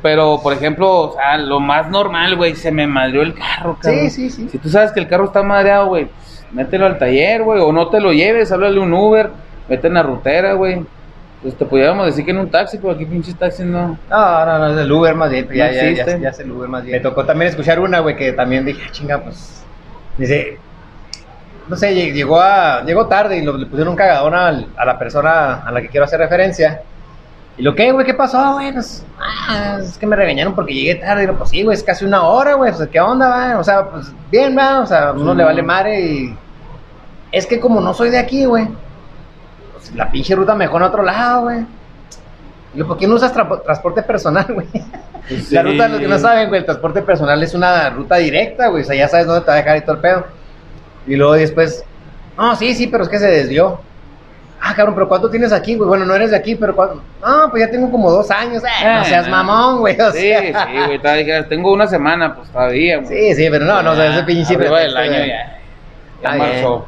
Pero, 0.03 0.41
por 0.43 0.53
ejemplo, 0.53 0.91
o 1.11 1.12
sea, 1.15 1.37
lo 1.37 1.61
más 1.61 1.88
normal, 1.91 2.37
güey, 2.37 2.55
se 2.55 2.71
me 2.71 2.87
madrió 2.87 3.23
el 3.23 3.35
carro, 3.35 3.77
cabrón. 3.81 4.01
Sí, 4.09 4.11
sí, 4.11 4.31
sí. 4.31 4.49
Si 4.49 4.59
tú 4.59 4.69
sabes 4.69 4.93
que 4.93 5.01
el 5.01 5.09
carro 5.09 5.25
está 5.25 5.43
madreado, 5.43 5.88
güey, 5.88 6.07
pues, 6.07 6.47
mételo 6.53 6.87
al 6.87 6.99
taller, 6.99 7.43
güey, 7.43 7.61
o 7.61 7.73
no 7.73 7.88
te 7.88 8.01
lo 8.01 8.12
lleves, 8.12 8.51
háblale 8.53 8.79
un 8.81 8.93
Uber, 8.93 9.31
vete 9.69 9.88
en 9.88 9.95
la 9.95 10.03
rutera, 10.03 10.55
güey. 10.55 10.83
Pues 11.43 11.57
te 11.59 11.65
pudiéramos 11.65 12.07
decir 12.07 12.25
que 12.25 12.31
en 12.31 12.38
un 12.38 12.51
taxi, 12.51 12.79
pero 12.79 12.93
aquí 12.93 13.05
pinches 13.05 13.35
taxis 13.37 13.67
no. 13.67 13.99
No, 14.09 14.47
no, 14.47 14.59
no, 14.61 14.67
es 14.69 14.79
el 14.79 14.93
Uber 14.93 15.15
más 15.17 15.29
bien. 15.29 15.49
Ya, 15.53 15.67
No 15.67 15.73
ya, 15.73 15.83
ya, 15.83 15.88
existe. 15.91 16.21
ya 16.21 16.29
es 16.29 16.38
el 16.38 16.53
Uber 16.53 16.69
más 16.69 16.85
bien. 16.85 16.97
Me 16.99 17.01
tocó 17.01 17.25
también 17.25 17.49
escuchar 17.51 17.81
una, 17.81 17.99
güey, 17.99 18.15
que 18.15 18.33
también 18.33 18.65
dije, 18.65 18.81
"Ah, 18.87 18.91
chinga, 18.93 19.19
pues. 19.19 19.65
Dice, 20.19 20.59
no 21.69 21.75
sé, 21.77 21.95
lleg- 21.97 22.12
llegó, 22.12 22.41
a, 22.41 22.85
llegó 22.85 23.07
tarde 23.07 23.38
y 23.38 23.43
lo- 23.43 23.57
le 23.57 23.67
pusieron 23.67 23.91
un 23.93 23.97
cagadón 23.97 24.35
al- 24.35 24.67
a 24.77 24.85
la 24.85 24.99
persona 24.99 25.62
a 25.67 25.71
la 25.73 25.81
que 25.81 25.88
quiero 25.88 26.05
hacer 26.05 26.21
referencia. 26.21 26.83
Y 27.59 27.62
lo 27.62 27.75
que, 27.75 27.93
güey, 27.93 28.07
¿qué 28.07 28.15
pasó, 28.15 28.55
güey? 28.55 28.73
Pues, 28.73 29.05
ah, 29.21 29.79
es 29.83 29.99
que 29.99 30.07
me 30.07 30.17
regañaron 30.17 30.55
porque 30.55 30.73
llegué 30.75 30.95
tarde. 30.97 31.25
Y 31.25 31.27
lo, 31.27 31.37
pues 31.37 31.51
sí, 31.51 31.62
güey, 31.62 31.77
es 31.77 31.83
casi 31.83 32.05
una 32.05 32.23
hora, 32.23 32.55
güey. 32.55 32.73
Pues, 32.73 32.88
¿qué 32.88 33.01
onda, 33.01 33.29
va? 33.29 33.59
O 33.59 33.65
sea, 33.65 33.88
pues 33.91 34.11
bien, 34.31 34.57
va. 34.57 34.81
O 34.81 34.87
sea, 34.87 35.09
a 35.09 35.12
uno 35.12 35.35
le 35.35 35.45
vale 35.45 35.62
madre 35.62 36.01
y. 36.01 36.37
Es 37.31 37.47
que 37.47 37.61
como 37.61 37.81
no 37.81 37.93
soy 37.95 38.11
de 38.11 38.19
aquí, 38.19 38.45
güey. 38.47 38.69
Pues 39.75 39.95
la 39.95 40.11
pinche 40.11 40.35
ruta 40.35 40.55
mejor 40.55 40.81
en 40.83 40.88
otro 40.88 41.03
lado, 41.03 41.43
güey. 41.43 41.61
Y 42.75 42.79
yo, 42.79 42.87
¿por 42.88 42.97
qué 42.97 43.07
no 43.07 43.17
usas 43.17 43.35
tra- 43.35 43.62
transporte 43.62 44.03
personal, 44.03 44.47
güey? 44.55 44.67
Pues, 45.29 45.53
La 45.53 45.62
ruta, 45.62 45.88
los 45.88 46.01
que 46.01 46.09
no 46.09 46.19
saben, 46.19 46.49
güey, 46.49 46.61
el 46.61 46.65
transporte 46.65 47.03
personal 47.03 47.43
es 47.43 47.53
una 47.55 47.91
ruta 47.91 48.17
directa, 48.17 48.69
güey. 48.69 48.83
O 48.83 48.87
sea, 48.87 48.97
ya 48.97 49.09
sabes 49.09 49.27
dónde 49.27 49.43
te 49.43 49.49
va 49.49 49.53
a 49.55 49.57
dejar 49.57 49.77
y 49.77 49.81
todo 49.83 49.93
el 49.97 50.01
pedo. 50.01 50.27
Y 51.07 51.17
luego 51.17 51.35
después, 51.35 51.85
no, 52.38 52.57
sí, 52.57 52.75
sí, 52.75 52.87
pero 52.87 53.05
es 53.05 53.11
que 53.11 53.19
se 53.19 53.27
desvió. 53.29 53.79
Ah, 54.64 54.75
cabrón, 54.77 54.94
pero 54.94 55.09
¿cuánto 55.09 55.29
tienes 55.29 55.53
aquí, 55.53 55.75
güey? 55.75 55.88
Bueno, 55.88 56.05
no 56.07 56.14
eres 56.14 56.31
de 56.31 56.37
aquí, 56.37 56.55
pero 56.55 56.77
¿cuánto? 56.77 57.03
No, 57.20 57.51
pues 57.51 57.64
ya 57.64 57.70
tengo 57.70 57.90
como 57.90 58.11
dos 58.12 58.31
años. 58.31 58.62
Eh, 58.62 58.85
no 58.85 58.90
Ah, 59.01 59.05
seas 59.05 59.29
mamón, 59.29 59.81
güey. 59.81 60.01
O 60.01 60.12
Sí, 60.12 60.18
sea. 60.20 60.40
sí, 60.66 60.72
güey, 60.87 60.98
todavía 61.01 61.48
tengo 61.48 61.72
una 61.72 61.87
semana, 61.88 62.35
pues 62.37 62.48
todavía, 62.51 62.98
güey. 62.98 63.09
Sí, 63.09 63.35
sí, 63.35 63.48
pero 63.51 63.64
no, 63.64 63.83
no, 63.83 63.90
o 63.90 63.96
sea, 63.96 64.12
ese 64.14 64.22
pinche 64.22 64.57
pretexto, 64.57 64.98
año 64.98 65.12
ya. 65.27 65.59
Ya 66.22 66.35
marchó. 66.37 66.87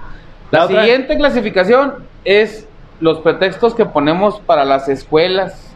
La 0.53 0.69
siguiente 0.69 1.17
clasificación 1.17 1.95
es 2.25 2.69
los 3.01 3.19
pretextos 3.19 3.75
que 3.75 3.85
ponemos 3.87 4.39
para 4.41 4.65
las 4.65 4.89
escuelas. 4.89 5.75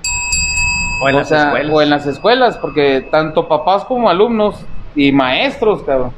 O 1.03 1.09
en 1.09 1.17
O 1.17 1.19
las 1.19 1.29
sea, 1.29 1.45
escuelas. 1.47 1.73
O 1.75 1.83
en 1.83 1.91
las 1.91 2.07
escuelas, 2.07 2.57
porque 2.59 3.09
tanto 3.11 3.49
papás 3.49 3.85
como 3.85 4.09
alumnos 4.09 4.65
y 4.95 5.11
maestros, 5.11 5.83
cabrón. 5.83 6.13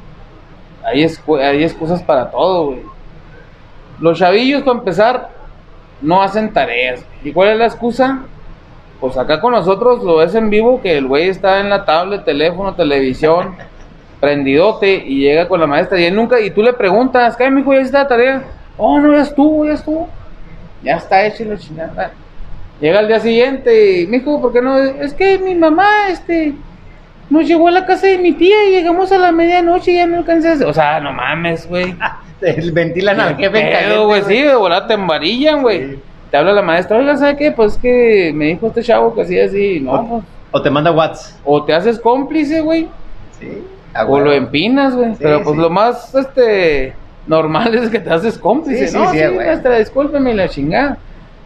Hay, 0.83 1.03
hay 1.03 1.63
excusas 1.63 2.03
para 2.03 2.29
todo, 2.29 2.65
güey. 2.67 2.81
Los 3.99 4.19
chavillos, 4.19 4.61
para 4.63 4.77
empezar, 4.79 5.29
no 6.01 6.21
hacen 6.21 6.51
tareas. 6.53 7.05
¿Y 7.23 7.31
cuál 7.31 7.49
es 7.49 7.57
la 7.57 7.65
excusa? 7.65 8.23
Pues 8.99 9.17
acá 9.17 9.41
con 9.41 9.53
nosotros 9.53 10.03
lo 10.03 10.17
ves 10.17 10.35
en 10.35 10.49
vivo 10.49 10.81
que 10.81 10.97
el 10.97 11.07
güey 11.07 11.29
está 11.29 11.59
en 11.59 11.69
la 11.69 11.85
tablet, 11.85 12.23
teléfono, 12.23 12.73
televisión, 12.75 13.55
prendidote 14.19 14.93
y 14.93 15.21
llega 15.21 15.47
con 15.47 15.59
la 15.59 15.67
maestra 15.67 15.99
y 15.99 16.05
él 16.05 16.15
nunca, 16.15 16.39
y 16.39 16.51
tú 16.51 16.61
le 16.61 16.73
preguntas, 16.73 17.35
¿qué, 17.35 17.49
mijo, 17.49 17.73
ya 17.73 17.81
está 17.81 18.03
la 18.03 18.07
tarea? 18.07 18.43
Oh, 18.77 18.99
no, 18.99 19.13
ya 19.13 19.21
estuvo, 19.21 19.65
ya 19.65 19.73
estuvo. 19.73 20.07
Ya 20.83 20.95
está 20.95 21.25
hecho 21.25 21.45
la 21.45 21.57
chingada. 21.57 22.11
Llega 22.79 22.99
al 22.99 23.07
día 23.07 23.19
siguiente 23.19 24.01
y, 24.01 24.07
mijo, 24.07 24.41
¿por 24.41 24.51
qué 24.53 24.61
no? 24.61 24.77
Es 24.77 25.13
que 25.13 25.37
mi 25.37 25.53
mamá, 25.53 26.09
este, 26.09 26.53
nos 27.29 27.47
llevó 27.47 27.67
a 27.67 27.71
la 27.71 27.85
casa 27.85 28.07
de 28.07 28.17
mi 28.17 28.33
tía 28.33 28.67
y 28.67 28.71
llegamos 28.71 29.11
a 29.11 29.17
la 29.17 29.31
medianoche 29.31 29.91
y 29.91 29.95
ya 29.95 30.07
no 30.07 30.17
alcancé 30.17 30.49
a 30.49 30.53
hacer-". 30.53 30.67
O 30.67 30.73
sea, 30.73 30.99
no 30.99 31.13
mames, 31.13 31.67
güey. 31.67 31.95
El 32.41 32.71
ventilan 32.71 33.19
al 33.19 33.35
jefe 33.35 33.71
caliente, 33.71 33.97
güey, 34.05 34.21
sí, 34.23 34.41
de 34.41 34.55
volada 34.55 34.87
te 34.87 34.93
embarillan, 34.95 35.61
güey. 35.61 35.87
Sí. 35.91 35.99
Te 36.31 36.37
habla 36.37 36.53
la 36.53 36.61
maestra, 36.61 36.97
oiga, 36.97 37.17
¿sabe 37.17 37.35
qué? 37.37 37.51
Pues 37.51 37.77
que 37.77 38.31
me 38.33 38.45
dijo 38.45 38.67
este 38.67 38.81
chavo 38.83 39.13
que 39.13 39.21
así, 39.21 39.39
así, 39.39 39.79
no, 39.81 40.07
pues. 40.07 40.23
O 40.51 40.61
te 40.61 40.69
manda 40.69 40.91
WhatsApp. 40.91 41.39
O 41.45 41.63
te 41.63 41.73
haces 41.73 41.99
cómplice, 41.99 42.61
güey. 42.61 42.87
Sí. 43.39 43.63
O 44.07 44.19
lo 44.19 44.31
empinas, 44.31 44.95
güey. 44.95 45.11
Sí, 45.11 45.19
Pero 45.21 45.43
pues 45.43 45.55
sí. 45.55 45.61
lo 45.61 45.69
más, 45.69 46.15
este, 46.15 46.93
normal 47.27 47.75
es 47.83 47.89
que 47.89 47.99
te 47.99 48.09
haces 48.11 48.37
cómplice, 48.37 48.87
Sí, 48.87 48.93
sí, 48.93 48.97
¿no? 48.97 49.11
sí, 49.11 49.19
Sí, 49.19 49.25
maestra, 49.35 49.77
discúlpeme 49.77 50.33
la 50.33 50.47
chingada. 50.49 50.97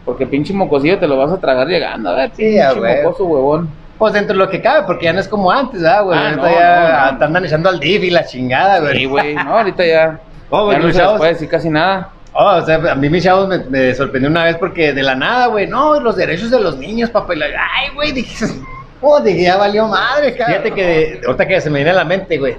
Porque 0.04 0.24
pinche 0.26 0.52
mocosillo 0.52 0.98
te 1.00 1.08
lo 1.08 1.16
vas 1.16 1.32
a 1.32 1.40
tragar 1.40 1.66
llegando, 1.66 2.10
a 2.10 2.14
ver, 2.14 2.30
pinche 2.30 2.62
mocoso 3.02 3.24
huevón. 3.24 3.68
Pues 3.98 4.12
dentro 4.12 4.34
de 4.34 4.38
lo 4.38 4.48
que 4.50 4.60
cabe, 4.60 4.84
porque 4.86 5.06
ya 5.06 5.12
no 5.12 5.18
es 5.20 5.26
como 5.26 5.50
antes, 5.50 5.80
¿verdad, 5.82 6.04
güey? 6.04 6.18
Ah, 6.18 6.28
Ahorita 6.28 6.42
no, 6.42 6.54
ya 6.54 7.00
no, 7.06 7.12
no. 7.12 7.18
te 7.18 7.24
andan 7.24 7.44
echando 7.46 7.68
al 7.70 7.80
DIF 7.80 8.04
y 8.04 8.10
la 8.10 8.24
chingada, 8.24 8.78
güey. 8.80 8.98
Sí, 8.98 9.04
güey, 9.06 9.34
no, 9.34 9.58
ahorita 9.58 9.84
ya. 9.86 10.20
Oh, 10.50 10.70
ya 10.72 10.78
no 10.78 10.86
los 10.86 10.94
se 10.96 11.00
chavos- 11.02 11.18
puede 11.18 11.32
decir 11.32 11.48
casi 11.48 11.68
nada. 11.70 12.10
Oh, 12.32 12.56
o 12.56 12.62
sea, 12.66 12.76
a 12.76 12.94
mí 12.94 13.08
mis 13.08 13.24
chavos 13.24 13.48
me, 13.48 13.58
me 13.58 13.94
sorprendió 13.94 14.30
una 14.30 14.44
vez 14.44 14.56
porque 14.58 14.92
de 14.92 15.02
la 15.02 15.14
nada, 15.14 15.46
güey, 15.46 15.66
no, 15.66 15.98
los 16.00 16.16
derechos 16.16 16.50
de 16.50 16.60
los 16.60 16.76
niños, 16.76 17.10
papá. 17.10 17.34
y 17.34 17.38
la- 17.38 17.46
Ay, 17.46 17.94
güey, 17.94 18.12
dije, 18.12 18.44
oh, 19.00 19.20
dije, 19.20 19.42
ya 19.44 19.56
valió 19.56 19.88
madre, 19.88 20.36
cabrón. 20.36 20.62
Fíjate 20.62 20.72
que, 20.72 20.82
de- 20.84 21.20
ahorita 21.26 21.48
que 21.48 21.60
se 21.60 21.70
me 21.70 21.78
viene 21.78 21.90
a 21.90 21.94
la 21.94 22.04
mente, 22.04 22.36
güey. 22.38 22.56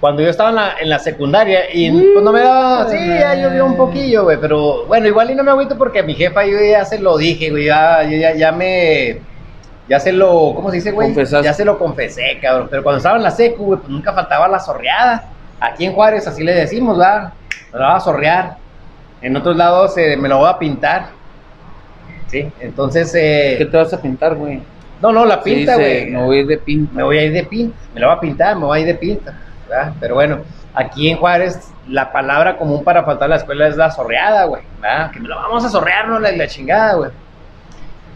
Cuando 0.00 0.20
yo 0.20 0.30
estaba 0.30 0.48
en 0.48 0.56
la, 0.56 0.74
en 0.80 0.88
la 0.90 0.98
secundaria 0.98 1.60
y 1.72 1.88
pues 2.12 2.24
no 2.24 2.32
me 2.32 2.40
daba, 2.40 2.88
sí, 2.90 2.96
ya 3.06 3.36
llovió 3.36 3.64
un 3.66 3.76
poquillo, 3.76 4.24
güey, 4.24 4.36
pero 4.40 4.84
bueno, 4.86 5.06
igual 5.06 5.30
y 5.30 5.36
no 5.36 5.44
me 5.44 5.52
agüito 5.52 5.78
porque 5.78 6.00
a 6.00 6.02
mi 6.02 6.14
jefa 6.14 6.44
yo 6.44 6.56
ya 6.60 6.84
se 6.84 6.98
lo 6.98 7.16
dije, 7.16 7.50
güey, 7.50 7.66
ya, 7.66 8.02
yo 8.02 8.16
ya, 8.16 8.34
ya 8.34 8.50
me, 8.50 9.20
ya 9.88 10.00
se 10.00 10.10
lo, 10.10 10.54
¿cómo 10.56 10.70
se 10.70 10.76
dice, 10.76 10.90
güey? 10.90 11.08
Confesaste. 11.08 11.44
Ya 11.44 11.52
se 11.54 11.64
lo 11.64 11.78
confesé, 11.78 12.36
cabrón, 12.42 12.66
pero 12.68 12.82
cuando 12.82 12.96
estaba 12.96 13.16
en 13.16 13.22
la 13.22 13.30
secu, 13.30 13.64
güey, 13.64 13.78
pues 13.78 13.90
nunca 13.90 14.12
faltaba 14.12 14.48
la 14.48 14.58
sorreada. 14.58 15.28
Aquí 15.62 15.84
en 15.84 15.92
Juárez 15.92 16.26
así 16.26 16.42
le 16.42 16.54
decimos, 16.54 16.98
¿verdad? 16.98 17.32
Me 17.72 17.78
la 17.78 17.86
va 17.86 17.96
a 17.96 18.00
sorrear. 18.00 18.56
En 19.20 19.36
otros 19.36 19.56
lados 19.56 19.96
eh, 19.96 20.16
me 20.16 20.28
lo 20.28 20.38
voy 20.38 20.50
a 20.50 20.58
pintar. 20.58 21.10
Sí, 22.26 22.50
entonces, 22.58 23.14
eh, 23.14 23.54
¿Qué 23.58 23.66
te 23.66 23.76
vas 23.76 23.92
a 23.92 24.02
pintar, 24.02 24.34
güey? 24.34 24.60
no, 25.00 25.12
no, 25.12 25.24
la 25.24 25.40
pinta, 25.40 25.76
güey. 25.76 26.10
Me 26.10 26.20
voy 26.20 26.38
a 26.38 26.40
ir 26.40 26.46
de 26.48 26.58
pinta. 26.58 26.92
Me 26.92 27.02
voy 27.04 27.18
a 27.18 27.24
ir 27.24 27.32
de 27.32 27.44
pinta, 27.44 27.76
me 27.94 28.00
lo 28.00 28.08
voy 28.08 28.16
a 28.16 28.20
pintar, 28.20 28.56
me 28.56 28.64
voy 28.64 28.78
a 28.78 28.80
ir 28.80 28.86
de 28.88 28.94
pinta. 28.96 29.38
¿verdad? 29.68 29.92
Pero 30.00 30.14
bueno, 30.16 30.38
aquí 30.74 31.08
en 31.08 31.18
Juárez 31.18 31.72
la 31.88 32.10
palabra 32.10 32.56
común 32.56 32.82
para 32.82 33.04
faltar 33.04 33.26
a 33.26 33.28
la 33.28 33.36
escuela 33.36 33.68
es 33.68 33.76
la 33.76 33.90
sorreada, 33.92 34.46
güey. 34.46 34.62
Que 35.12 35.20
me 35.20 35.28
lo 35.28 35.36
vamos 35.36 35.64
a 35.64 35.68
sorrear, 35.68 36.08
no 36.08 36.18
la, 36.18 36.32
la 36.32 36.48
chingada, 36.48 36.94
güey. 36.94 37.10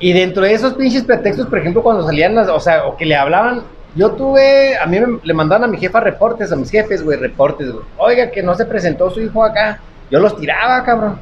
Y 0.00 0.12
dentro 0.12 0.42
de 0.42 0.52
esos 0.52 0.74
pinches 0.74 1.04
pretextos, 1.04 1.46
por 1.46 1.58
ejemplo, 1.58 1.82
cuando 1.82 2.04
salían 2.04 2.34
las, 2.34 2.48
o 2.48 2.58
sea, 2.58 2.86
o 2.86 2.96
que 2.96 3.06
le 3.06 3.14
hablaban, 3.14 3.62
yo 3.96 4.12
tuve, 4.12 4.76
a 4.78 4.86
mí 4.86 5.00
me, 5.00 5.18
le 5.22 5.34
mandaban 5.34 5.64
a 5.64 5.66
mi 5.72 5.78
jefa 5.78 5.98
reportes, 6.00 6.52
a 6.52 6.56
mis 6.56 6.70
jefes, 6.70 7.02
güey, 7.02 7.18
reportes, 7.18 7.72
güey. 7.72 7.84
Oiga, 7.96 8.30
que 8.30 8.42
no 8.42 8.54
se 8.54 8.64
presentó 8.66 9.10
su 9.10 9.20
hijo 9.20 9.42
acá. 9.42 9.80
Yo 10.10 10.20
los 10.20 10.36
tiraba, 10.36 10.84
cabrón. 10.84 11.18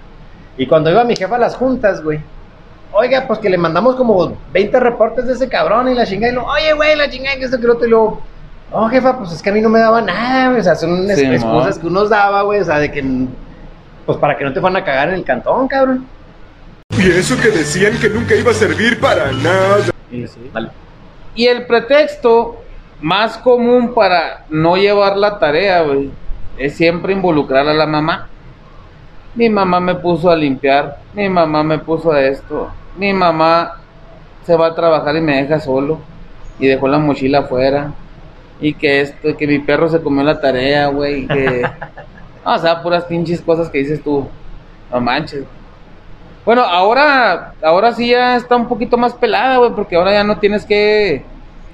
Y 0.59 0.67
cuando 0.67 0.91
iba 0.91 1.05
mi 1.05 1.17
jefa 1.17 1.37
a 1.37 1.39
las 1.39 1.57
juntas, 1.57 2.03
güey, 2.03 2.21
Oiga, 2.97 3.27
pues 3.27 3.41
que 3.41 3.51
le 3.51 3.59
mandamos 3.59 3.97
como 3.97 4.37
20 4.53 4.79
reportes 4.79 5.27
de 5.27 5.33
ese 5.33 5.49
cabrón 5.49 5.89
y 5.89 5.95
la 5.95 6.07
chingada. 6.07 6.31
Y 6.33 6.35
luego, 6.37 6.49
oye, 6.51 6.73
güey, 6.75 6.95
la 6.95 7.11
chingada, 7.11 7.37
que 7.37 7.45
esto, 7.47 7.59
que 7.59 7.67
lo 7.67 7.73
otro. 7.73 7.87
Y 7.87 7.91
luego, 7.91 8.23
no, 8.71 8.89
jefa, 8.89 9.19
pues 9.19 9.33
es 9.33 9.43
que 9.43 9.51
a 9.51 9.53
mí 9.53 9.61
no 9.61 9.69
me 9.69 9.81
daba 9.81 10.01
nada, 10.01 10.49
güey. 10.51 10.61
O 10.61 10.63
sea, 10.63 10.77
son 10.77 11.11
es- 11.11 11.19
Sí, 11.19 11.25
excusas 11.27 11.77
que 11.77 11.89
unos 11.89 12.09
daba, 12.09 12.43
güey. 12.43 12.61
O 12.61 12.65
sea, 12.65 12.79
de 12.79 12.93
que, 12.93 13.05
pues 14.07 14.17
para 14.19 14.37
que 14.39 14.45
no 14.45 14.53
te 14.53 14.61
fueran 14.61 14.81
a 14.81 14.85
cagar 14.85 15.09
en 15.09 15.15
el 15.15 15.25
cantón, 15.25 15.67
cabrón. 15.67 16.07
Y 16.97 17.11
eso 17.11 17.37
que 17.41 17.49
decían 17.49 17.99
que 17.99 18.09
nunca 18.09 18.37
iba 18.37 18.53
a 18.53 18.55
servir 18.55 19.01
para 19.01 19.33
nada. 19.33 19.79
Vale. 20.53 20.71
Y 21.35 21.49
el 21.49 21.67
pretexto 21.67 22.63
más 23.05 23.37
común 23.37 23.93
para 23.93 24.47
no 24.49 24.79
llevar 24.79 25.19
la 25.19 25.39
tarea, 25.39 25.83
güey, 25.83 26.11
es 26.57 26.75
siempre 26.75 27.13
involucrar 27.13 27.69
a 27.69 27.75
la 27.75 27.85
mamá. 27.85 28.29
Mi 29.35 29.51
mamá 29.51 29.79
me 29.79 29.95
puso 29.97 30.31
a 30.31 30.37
limpiar, 30.37 31.01
mi 31.13 31.29
mamá 31.29 31.63
me 31.63 31.79
puso 31.79 32.13
a 32.13 32.23
esto, 32.23 32.71
mi 32.97 33.13
mamá 33.13 33.75
se 34.47 34.57
va 34.57 34.69
a 34.69 34.75
trabajar 34.75 35.17
y 35.17 35.21
me 35.21 35.37
deja 35.37 35.61
solo. 35.61 35.99
Y 36.59 36.67
dejó 36.67 36.89
la 36.89 36.99
mochila 36.99 37.41
afuera. 37.41 37.93
Y 38.59 38.73
que 38.73 39.03
esto, 39.03 39.37
que 39.37 39.47
mi 39.47 39.59
perro 39.59 39.87
se 39.91 40.01
comió 40.01 40.25
la 40.25 40.41
tarea, 40.41 40.87
güey. 40.87 41.27
Que... 41.27 41.63
No, 42.45 42.55
o 42.55 42.59
sea, 42.59 42.83
puras 42.83 43.05
pinches 43.05 43.41
cosas 43.41 43.71
que 43.71 43.79
dices 43.79 44.03
tú. 44.03 44.29
No 44.91 45.01
manches. 45.01 45.45
Bueno, 46.45 46.63
ahora, 46.63 47.55
ahora 47.63 47.93
sí 47.93 48.09
ya 48.09 48.37
está 48.37 48.57
un 48.57 48.69
poquito 48.69 48.99
más 48.99 49.15
pelada, 49.15 49.57
güey, 49.59 49.73
porque 49.73 49.97
ahora 49.97 50.13
ya 50.13 50.25
no 50.25 50.39
tienes 50.39 50.67
que, 50.67 51.25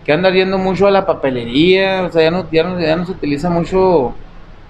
que 0.04 0.12
andar 0.12 0.32
yendo 0.32 0.58
mucho 0.58 0.86
a 0.86 0.90
la 0.90 1.06
papelería, 1.06 2.04
o 2.04 2.12
sea, 2.12 2.22
ya 2.22 2.30
no, 2.30 2.50
ya 2.50 2.62
no, 2.64 2.80
ya 2.80 2.96
no 2.96 3.04
se 3.06 3.12
utiliza 3.12 3.50
mucho 3.50 4.14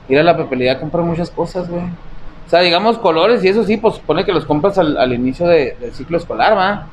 ir 0.09 0.19
a 0.19 0.23
la 0.25 0.37
papelería 0.37 0.73
a 0.73 0.81
comprar 0.81 1.05
muchas 1.05 1.31
cosas, 1.31 1.69
güey. 1.69 1.83
O 1.83 2.51
sea, 2.51 2.61
digamos 2.61 2.99
colores 2.99 3.45
y 3.45 3.49
eso 3.49 3.63
sí, 3.65 3.77
pues 3.77 3.95
supone 3.95 4.25
que 4.25 4.33
los 4.33 4.45
compras 4.45 4.77
al, 4.79 4.97
al 4.97 5.13
inicio 5.13 5.47
de- 5.47 5.77
del 5.81 5.93
ciclo 5.95 6.17
escolar, 6.19 6.57
¿va? 6.57 6.87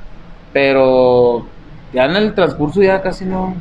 Pero 0.54 1.46
ya 1.94 2.06
en 2.06 2.16
el 2.16 2.34
transcurso 2.36 2.82
ya 2.82 3.02
casi 3.02 3.26
no, 3.26 3.56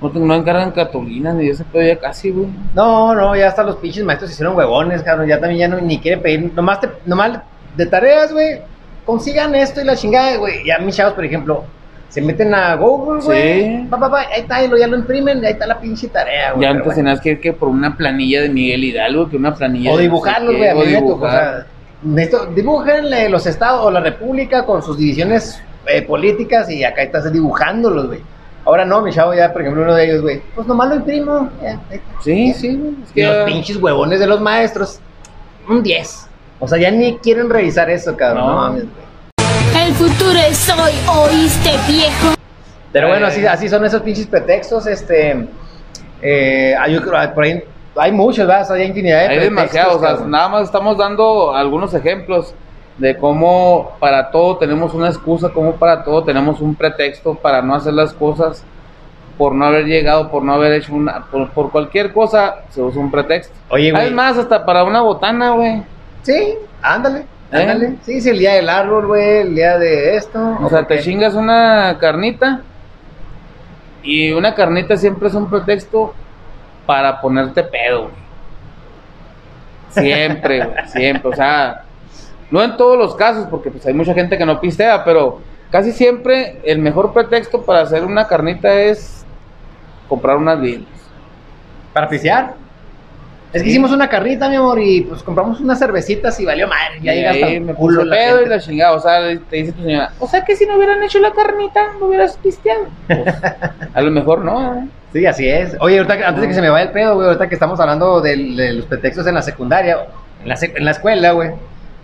no, 0.00 0.08
no 0.10 0.34
encargan 0.34 0.70
cartulinas 0.70 1.34
ni 1.34 1.48
ese 1.48 1.64
pedo 1.64 1.82
ya 1.86 1.98
casi, 1.98 2.30
güey. 2.30 2.48
No, 2.74 3.14
no, 3.14 3.34
ya 3.34 3.48
hasta 3.48 3.62
los 3.64 3.76
pinches 3.76 4.04
maestros 4.04 4.30
hicieron 4.30 4.56
huevones, 4.56 5.02
cabrón. 5.02 5.26
Ya 5.26 5.40
también 5.40 5.58
ya 5.60 5.68
no, 5.68 5.80
ni 5.80 5.98
quieren 5.98 6.22
pedir. 6.22 6.52
Nomás, 6.54 6.80
te, 6.80 6.88
nomás 7.06 7.40
de 7.76 7.86
tareas, 7.86 8.32
güey. 8.32 8.60
Consigan 9.04 9.54
esto 9.54 9.80
y 9.80 9.84
la 9.84 9.96
chingada, 9.96 10.36
güey. 10.36 10.64
Ya 10.64 10.78
mis 10.78 10.96
chavos, 10.96 11.14
por 11.14 11.24
ejemplo, 11.24 11.64
se 12.08 12.22
meten 12.22 12.54
a 12.54 12.74
Google, 12.76 13.22
güey. 13.22 13.62
Sí. 13.82 13.86
Pa, 13.90 13.98
pa, 13.98 14.10
pa, 14.10 14.20
ahí 14.20 14.40
está, 14.40 14.64
y 14.64 14.68
lo, 14.68 14.76
ya 14.78 14.86
lo 14.86 14.96
imprimen, 14.96 15.44
ahí 15.44 15.52
está 15.52 15.66
la 15.66 15.78
pinche 15.80 16.08
tarea, 16.08 16.52
güey. 16.52 16.62
Ya 16.62 16.70
antes 16.70 16.94
tenías 16.94 17.20
que 17.20 17.30
ir 17.30 17.40
que 17.40 17.52
por 17.52 17.68
una 17.68 17.96
planilla 17.96 18.42
de 18.42 18.48
Miguel 18.48 18.84
Hidalgo, 18.84 19.28
que 19.28 19.36
una 19.36 19.54
planilla 19.54 19.90
O 19.92 19.96
de 19.98 20.08
no 20.08 20.16
sé 20.22 20.32
güey. 20.44 20.68
A 20.68 20.74
dibujar. 20.98 21.30
sea, 21.30 21.66
necesito- 22.04 22.46
dibújenle 22.54 23.28
los 23.28 23.46
estados 23.46 23.84
o 23.84 23.90
la 23.90 24.00
república 24.00 24.64
con 24.64 24.82
sus 24.82 24.96
divisiones 24.98 25.60
eh, 25.86 26.02
políticas 26.02 26.70
y 26.70 26.82
acá 26.84 27.02
estás 27.02 27.30
dibujándolos, 27.32 28.06
güey. 28.08 28.20
Ahora 28.64 28.84
no, 28.84 29.00
mi 29.02 29.12
chavo 29.12 29.32
ya, 29.34 29.52
por 29.52 29.62
ejemplo, 29.62 29.82
uno 29.84 29.94
de 29.94 30.04
ellos, 30.06 30.22
güey. 30.22 30.40
Pues 30.54 30.66
nomás 30.66 30.88
lo 30.88 30.96
imprimo. 30.96 31.48
ya. 31.62 31.78
Sí, 32.22 32.52
sí, 32.54 32.76
güey, 32.76 32.94
es 33.04 33.12
que 33.12 33.22
los 33.24 33.44
pinches 33.44 33.76
huevones 33.76 34.18
de 34.18 34.26
los 34.26 34.40
maestros, 34.40 34.98
un 35.68 35.82
10. 35.82 36.26
O 36.58 36.66
sea, 36.66 36.78
ya 36.78 36.90
ni 36.90 37.16
quieren 37.18 37.48
revisar 37.50 37.90
eso, 37.90 38.16
cabrón. 38.16 38.44
No. 38.44 38.50
No, 38.50 38.56
mames, 38.56 38.82
güey. 38.82 39.05
Futuro 39.98 40.38
es 40.46 40.68
hoy, 40.68 40.92
¿oíste, 41.08 41.70
viejo? 41.88 42.34
Pero 42.92 43.08
bueno, 43.08 43.26
Ay. 43.26 43.32
así, 43.32 43.46
así 43.46 43.68
son 43.70 43.82
esos 43.86 44.02
pinches 44.02 44.26
pretextos, 44.26 44.86
este... 44.86 45.48
Eh, 46.20 46.74
hay, 46.78 46.98
por 47.00 47.44
ahí, 47.44 47.62
hay 47.96 48.12
muchos, 48.12 48.46
¿verdad? 48.46 48.62
O 48.62 48.64
sea, 48.66 48.76
hay 48.76 48.88
infinidad 48.88 49.20
de 49.20 49.22
Hay 49.22 49.28
pretextos, 49.38 49.56
demasiados, 49.56 49.96
o 49.96 50.00
sea, 50.00 50.08
cabrón. 50.10 50.30
nada 50.30 50.48
más 50.50 50.64
estamos 50.64 50.98
dando 50.98 51.54
algunos 51.54 51.94
ejemplos 51.94 52.54
de 52.98 53.16
cómo 53.16 53.96
para 53.98 54.30
todo 54.30 54.58
tenemos 54.58 54.92
una 54.92 55.08
excusa, 55.08 55.48
cómo 55.48 55.76
para 55.76 56.04
todo 56.04 56.24
tenemos 56.24 56.60
un 56.60 56.74
pretexto 56.74 57.34
para 57.34 57.62
no 57.62 57.74
hacer 57.74 57.94
las 57.94 58.12
cosas, 58.12 58.64
por 59.38 59.54
no 59.54 59.64
haber 59.64 59.86
llegado, 59.86 60.30
por 60.30 60.42
no 60.42 60.52
haber 60.52 60.72
hecho 60.72 60.94
una, 60.94 61.24
por, 61.24 61.50
por 61.50 61.70
cualquier 61.70 62.12
cosa 62.12 62.56
se 62.68 62.82
usa 62.82 63.00
un 63.00 63.10
pretexto. 63.10 63.54
Oye, 63.70 63.90
güey. 63.90 64.02
Además, 64.02 64.36
hasta 64.36 64.64
para 64.64 64.84
una 64.84 65.00
botana, 65.00 65.52
güey. 65.52 65.82
Sí, 66.22 66.54
ándale, 66.82 67.24
¿Eh? 67.58 67.62
ándale. 67.62 67.96
Sí, 68.02 68.20
sí, 68.20 68.30
el 68.30 68.38
día 68.38 68.54
del 68.54 68.68
árbol, 68.68 69.06
güey, 69.06 69.38
el 69.38 69.54
día 69.54 69.78
de 69.78 70.16
esto. 70.16 70.58
O 70.62 70.68
sea, 70.68 70.86
te 70.86 71.00
chingas 71.00 71.34
una 71.34 71.96
carnita 71.98 72.62
y 74.02 74.32
una 74.32 74.54
carnita 74.54 74.96
siempre 74.96 75.28
es 75.28 75.34
un 75.34 75.50
pretexto 75.50 76.14
para 76.86 77.20
ponerte 77.20 77.62
pedo, 77.62 78.02
güey. 78.02 78.14
Siempre, 79.90 80.64
güey, 80.64 80.76
siempre. 80.88 81.30
O 81.30 81.34
sea, 81.34 81.82
no 82.50 82.62
en 82.62 82.76
todos 82.76 82.98
los 82.98 83.14
casos, 83.14 83.46
porque 83.50 83.70
pues 83.70 83.84
hay 83.86 83.94
mucha 83.94 84.14
gente 84.14 84.38
que 84.38 84.46
no 84.46 84.60
pistea, 84.60 85.04
pero 85.04 85.40
casi 85.70 85.92
siempre 85.92 86.60
el 86.64 86.78
mejor 86.78 87.12
pretexto 87.12 87.62
para 87.62 87.80
hacer 87.80 88.04
una 88.04 88.26
carnita 88.26 88.72
es 88.72 89.24
comprar 90.08 90.36
unas 90.36 90.60
birras. 90.60 90.86
Para 91.92 92.08
pisear. 92.08 92.65
Es 93.52 93.62
que 93.62 93.68
hicimos 93.70 93.90
una 93.92 94.08
carrita, 94.08 94.48
mi 94.48 94.56
amor, 94.56 94.78
y 94.80 95.02
pues 95.02 95.22
compramos 95.22 95.60
unas 95.60 95.78
cervecitas 95.78 96.38
y 96.40 96.44
valió 96.44 96.68
madre. 96.68 96.98
Ya 97.02 97.12
y 97.14 97.16
llega 97.16 97.30
hasta 97.30 97.60
me 97.60 97.74
culo 97.74 98.04
la 98.04 98.16
pedo 98.16 98.42
y 98.42 98.46
la 98.48 98.58
chingada. 98.60 98.92
O 98.92 99.00
sea, 99.00 99.20
te 99.48 99.56
dice 99.56 99.72
tu 99.72 99.82
señora, 99.82 100.10
o 100.18 100.26
sea 100.26 100.44
que 100.44 100.56
si 100.56 100.66
no 100.66 100.76
hubieran 100.76 101.02
hecho 101.02 101.18
la 101.20 101.32
carnita, 101.32 101.80
no 101.98 102.06
hubieras 102.06 102.36
pisteado. 102.36 102.86
Pues, 103.06 103.22
a 103.94 104.00
lo 104.02 104.10
mejor 104.10 104.44
no, 104.44 104.74
¿eh? 104.74 104.84
Sí, 105.12 105.24
así 105.24 105.48
es. 105.48 105.76
Oye, 105.80 105.98
ahorita, 105.98 106.28
antes 106.28 106.42
de 106.42 106.48
que 106.48 106.54
se 106.54 106.60
me 106.60 106.68
vaya 106.68 106.84
el 106.86 106.92
pedo, 106.92 107.14
güey, 107.14 107.28
ahorita 107.28 107.48
que 107.48 107.54
estamos 107.54 107.80
hablando 107.80 108.20
de, 108.20 108.36
los 108.36 108.84
pretextos 108.86 109.26
en 109.26 109.34
la 109.34 109.42
secundaria, 109.42 109.96
en 110.42 110.48
la, 110.48 110.56
en 110.60 110.84
la 110.84 110.90
escuela, 110.90 111.30
güey. 111.30 111.50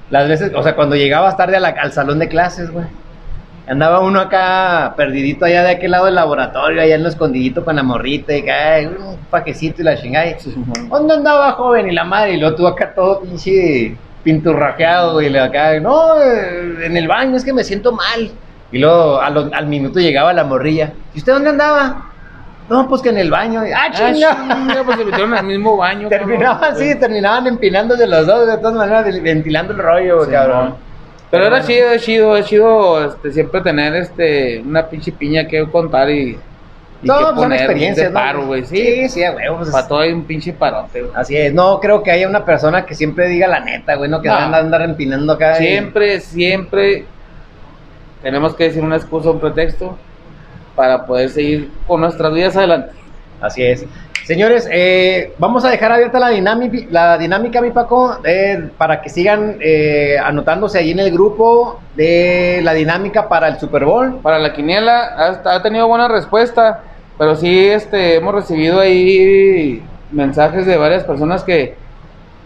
Las 0.08 0.28
veces, 0.28 0.52
o 0.54 0.62
sea, 0.62 0.74
cuando 0.74 0.96
llegabas 0.96 1.36
tarde 1.36 1.56
a 1.56 1.60
la- 1.60 1.68
al 1.70 1.92
salón 1.92 2.18
de 2.18 2.28
clases, 2.28 2.70
güey. 2.70 2.86
Andaba 3.66 4.00
uno 4.00 4.18
acá 4.20 4.92
perdidito 4.96 5.44
allá 5.44 5.62
de 5.62 5.70
aquel 5.72 5.92
lado 5.92 6.06
del 6.06 6.16
laboratorio, 6.16 6.82
allá 6.82 6.96
en 6.96 7.02
lo 7.04 7.08
escondidito 7.08 7.64
con 7.64 7.76
la 7.76 7.82
morrita 7.84 8.36
y 8.36 8.48
ay, 8.48 8.86
un 8.86 9.16
pajecito 9.30 9.82
y 9.82 9.84
la 9.84 9.96
chingada. 10.00 10.26
¿Dónde 10.90 11.14
andaba 11.14 11.52
joven? 11.52 11.88
Y 11.88 11.92
la 11.92 12.04
madre, 12.04 12.32
y 12.34 12.36
luego 12.40 12.56
tú 12.56 12.66
acá 12.66 12.92
todo 12.92 13.20
pinche 13.20 13.96
pinturrajeado, 14.24 15.20
y 15.22 15.36
acá, 15.36 15.78
no, 15.80 16.20
eh, 16.20 16.86
en 16.86 16.96
el 16.96 17.06
baño 17.06 17.36
es 17.36 17.44
que 17.44 17.52
me 17.52 17.62
siento 17.64 17.92
mal. 17.92 18.30
Y 18.72 18.78
luego 18.78 19.20
a 19.20 19.30
lo- 19.30 19.50
al 19.54 19.66
minuto 19.66 20.00
llegaba 20.00 20.32
la 20.32 20.44
morrilla. 20.44 20.92
¿Y 21.14 21.18
usted 21.18 21.32
dónde 21.32 21.50
andaba? 21.50 22.06
No, 22.68 22.88
pues 22.88 23.02
que 23.02 23.10
en 23.10 23.18
el 23.18 23.30
baño. 23.30 23.60
¡Ah, 23.74 23.88
Ah, 23.88 23.92
chinga! 23.92 24.82
pues 24.84 24.96
se 24.98 25.04
metieron 25.04 25.34
al 25.34 25.44
mismo 25.44 25.76
baño. 25.76 26.08
Terminaban, 26.10 26.60
cabrón. 26.60 26.78
sí, 26.78 26.98
terminaban 26.98 27.46
empinándose 27.46 28.06
los 28.06 28.26
dos, 28.26 28.46
de 28.46 28.56
todas 28.58 28.74
maneras, 28.74 29.04
ventilando 29.22 29.72
el 29.72 29.78
rollo, 29.78 30.24
Sí, 30.24 30.30
cabrón. 30.30 30.68
no. 30.70 30.91
Pero 31.32 31.46
era 31.46 31.56
bueno. 31.60 31.66
chido, 31.66 31.90
es 31.92 32.02
chido, 32.04 32.36
es 32.36 32.46
chido 32.46 33.04
este, 33.06 33.32
siempre 33.32 33.60
tener 33.62 33.96
este 33.96 34.60
una 34.64 34.86
pinche 34.86 35.10
piña 35.10 35.48
que 35.48 35.66
contar 35.68 36.08
y, 36.10 36.38
y 37.02 37.06
No, 37.06 37.18
que 37.18 37.24
pues 37.24 37.36
son 37.40 37.52
experiencias, 37.54 38.12
¿no? 38.12 38.14
paro, 38.20 38.46
güey. 38.46 38.64
Sí, 38.66 38.76
Sí, 38.76 39.08
sí, 39.08 39.24
a 39.24 39.32
huevo, 39.32 39.56
pues, 39.58 39.70
para 39.70 39.88
todo 39.88 39.98
hay 40.00 40.12
un 40.12 40.24
pinche 40.24 40.52
parote, 40.52 41.00
güey. 41.00 41.12
Así 41.16 41.36
es, 41.36 41.52
no 41.52 41.80
creo 41.80 42.02
que 42.04 42.10
haya 42.12 42.28
una 42.28 42.44
persona 42.44 42.84
que 42.86 42.94
siempre 42.94 43.26
diga 43.28 43.48
la 43.48 43.58
neta, 43.60 43.96
güey, 43.96 44.08
no 44.10 44.20
que 44.22 44.28
No. 44.28 44.34
anda 44.36 44.58
andar 44.58 44.82
empinando 44.82 45.32
acá. 45.32 45.54
y- 45.60 45.66
Siempre, 45.66 46.20
siempre 46.20 47.06
tenemos 48.22 48.54
que 48.54 48.64
decir 48.64 48.82
una 48.84 48.96
excusa, 48.96 49.30
un 49.30 49.40
pretexto 49.40 49.96
para 50.76 51.04
poder 51.06 51.28
seguir 51.30 51.70
con 51.86 52.00
nuestras 52.02 52.32
vidas 52.32 52.56
adelante. 52.56 52.92
Así 53.42 53.62
es. 53.62 53.84
Señores, 54.24 54.68
eh, 54.70 55.32
vamos 55.38 55.64
a 55.64 55.70
dejar 55.70 55.90
abierta 55.90 56.20
la 56.20 56.28
dinámica, 56.28 56.86
la 56.90 57.18
dinámica 57.18 57.60
mi 57.60 57.72
Paco, 57.72 58.18
eh, 58.24 58.70
para 58.78 59.02
que 59.02 59.08
sigan 59.08 59.56
eh, 59.60 60.16
anotándose 60.16 60.78
ahí 60.78 60.92
en 60.92 61.00
el 61.00 61.10
grupo 61.10 61.80
de 61.96 62.60
la 62.62 62.72
dinámica 62.72 63.28
para 63.28 63.48
el 63.48 63.58
Super 63.58 63.84
Bowl. 63.84 64.20
Para 64.22 64.38
la 64.38 64.52
quiniela 64.52 65.08
ha, 65.16 65.54
ha 65.56 65.62
tenido 65.62 65.88
buena 65.88 66.06
respuesta, 66.06 66.82
pero 67.18 67.34
sí 67.34 67.66
este, 67.66 68.16
hemos 68.16 68.32
recibido 68.32 68.78
ahí 68.78 69.82
mensajes 70.12 70.66
de 70.66 70.76
varias 70.76 71.02
personas 71.02 71.42
que 71.42 71.74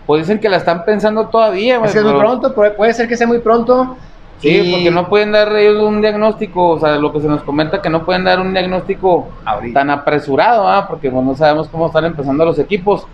pues 0.06 0.22
dicen 0.22 0.38
que 0.38 0.48
la 0.48 0.56
están 0.56 0.84
pensando 0.84 1.26
todavía. 1.28 1.80
Es 1.84 1.92
que 1.92 1.98
es 1.98 2.04
muy 2.04 2.18
pronto, 2.18 2.54
puede 2.54 2.94
ser 2.94 3.06
que 3.06 3.16
sea 3.16 3.26
muy 3.26 3.40
pronto. 3.40 3.96
Sí, 4.38 4.48
Y- 4.50 4.70
porque 4.72 4.90
no 4.90 5.08
pueden 5.08 5.32
dar 5.32 5.54
ellos 5.56 5.82
un 5.82 6.00
diagnóstico, 6.00 6.70
o 6.70 6.78
sea, 6.78 6.96
lo 6.96 7.12
que 7.12 7.20
se 7.20 7.28
nos 7.28 7.42
comenta 7.42 7.80
que 7.80 7.88
no 7.88 8.04
pueden 8.04 8.24
dar 8.24 8.38
un 8.40 8.52
diagnóstico 8.52 9.28
Ahorita. 9.44 9.80
tan 9.80 9.90
apresurado, 9.90 10.68
¿ah? 10.68 10.86
porque 10.88 11.10
pues, 11.10 11.24
no 11.24 11.34
sabemos 11.34 11.68
cómo 11.68 11.86
están 11.86 12.04
empezando 12.04 12.44
los 12.44 12.58
equipos. 12.58 13.06